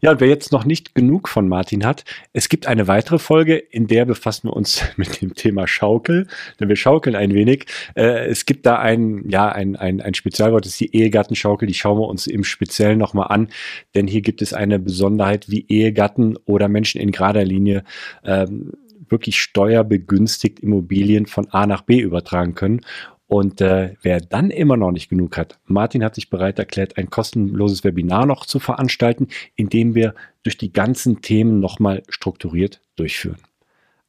Ja, 0.00 0.12
und 0.12 0.20
wer 0.20 0.28
jetzt 0.28 0.52
noch 0.52 0.64
nicht 0.64 0.94
genug 0.94 1.28
von 1.28 1.48
Martin 1.48 1.84
hat, 1.84 2.04
es 2.32 2.48
gibt 2.48 2.68
eine 2.68 2.86
weitere 2.86 3.18
Folge, 3.18 3.56
in 3.56 3.88
der 3.88 4.04
befassen 4.04 4.48
wir 4.48 4.54
uns 4.54 4.80
mit 4.96 5.20
dem 5.20 5.34
Thema 5.34 5.66
Schaukel, 5.66 6.28
denn 6.60 6.68
wir 6.68 6.76
schaukeln 6.76 7.16
ein 7.16 7.34
wenig. 7.34 7.66
Äh, 7.96 8.26
es 8.26 8.46
gibt 8.46 8.64
da 8.64 8.78
ein, 8.78 9.28
ja, 9.28 9.48
ein, 9.48 9.74
ein, 9.74 10.00
ein 10.00 10.14
Spezialwort, 10.14 10.64
das 10.64 10.72
ist 10.72 10.80
die 10.80 10.94
Ehegattenschaukel, 10.94 11.66
die 11.66 11.74
schauen 11.74 11.98
wir 11.98 12.06
uns 12.06 12.28
im 12.28 12.44
Speziellen 12.44 12.98
nochmal 12.98 13.26
an, 13.30 13.48
denn 13.96 14.06
hier 14.06 14.20
gibt 14.20 14.40
es 14.40 14.52
eine 14.52 14.78
Besonderheit, 14.78 15.50
wie 15.50 15.66
Ehegatten 15.68 16.36
oder 16.44 16.68
Menschen 16.68 17.00
in 17.00 17.10
gerader 17.10 17.44
Linie 17.44 17.82
ähm, 18.22 18.74
wirklich 19.08 19.40
steuerbegünstigt 19.40 20.60
Immobilien 20.60 21.26
von 21.26 21.48
A 21.48 21.66
nach 21.66 21.82
B 21.82 21.98
übertragen 21.98 22.54
können. 22.54 22.82
Und 23.28 23.60
äh, 23.60 23.94
wer 24.00 24.20
dann 24.20 24.50
immer 24.50 24.78
noch 24.78 24.90
nicht 24.90 25.10
genug 25.10 25.36
hat, 25.36 25.58
Martin 25.66 26.02
hat 26.02 26.14
sich 26.14 26.30
bereit 26.30 26.58
erklärt, 26.58 26.96
ein 26.96 27.10
kostenloses 27.10 27.84
Webinar 27.84 28.24
noch 28.24 28.46
zu 28.46 28.58
veranstalten, 28.58 29.28
in 29.54 29.68
dem 29.68 29.94
wir 29.94 30.14
durch 30.42 30.56
die 30.56 30.72
ganzen 30.72 31.20
Themen 31.20 31.60
nochmal 31.60 32.02
strukturiert 32.08 32.80
durchführen. 32.96 33.36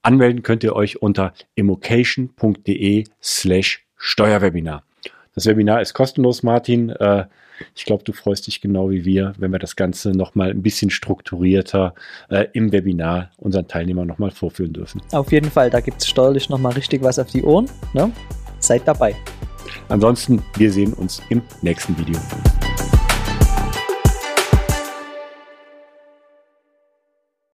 Anmelden 0.01 0.41
könnt 0.41 0.63
ihr 0.63 0.73
euch 0.73 1.01
unter 1.01 1.33
immocation.de 1.55 3.03
slash 3.21 3.85
Steuerwebinar. 3.97 4.83
Das 5.35 5.45
Webinar 5.45 5.81
ist 5.81 5.93
kostenlos, 5.93 6.41
Martin. 6.41 6.89
Äh, 6.89 7.25
ich 7.75 7.83
glaube, 7.83 8.05
du 8.05 8.13
freust 8.13 8.47
dich 8.47 8.61
genau 8.61 8.89
wie 8.89 9.03
wir, 9.03 9.33
wenn 9.37 9.51
wir 9.51 9.59
das 9.59 9.75
Ganze 9.75 10.11
nochmal 10.11 10.51
ein 10.51 10.61
bisschen 10.61 10.89
strukturierter 10.89 11.93
äh, 12.29 12.47
im 12.53 12.71
Webinar 12.71 13.31
unseren 13.37 13.67
Teilnehmern 13.67 14.07
nochmal 14.07 14.31
vorführen 14.31 14.71
dürfen. 14.71 15.01
Auf 15.11 15.33
jeden 15.33 15.51
Fall, 15.51 15.69
da 15.69 15.81
gibt 15.81 16.01
es 16.01 16.07
steuerlich 16.07 16.47
nochmal 16.47 16.71
richtig 16.71 17.03
was 17.03 17.19
auf 17.19 17.27
die 17.27 17.43
Ohren. 17.43 17.69
Ne? 17.93 18.13
Seid 18.59 18.87
dabei. 18.87 19.15
Ansonsten, 19.87 20.43
wir 20.55 20.71
sehen 20.71 20.93
uns 20.93 21.21
im 21.29 21.41
nächsten 21.61 21.97
Video. 21.97 22.19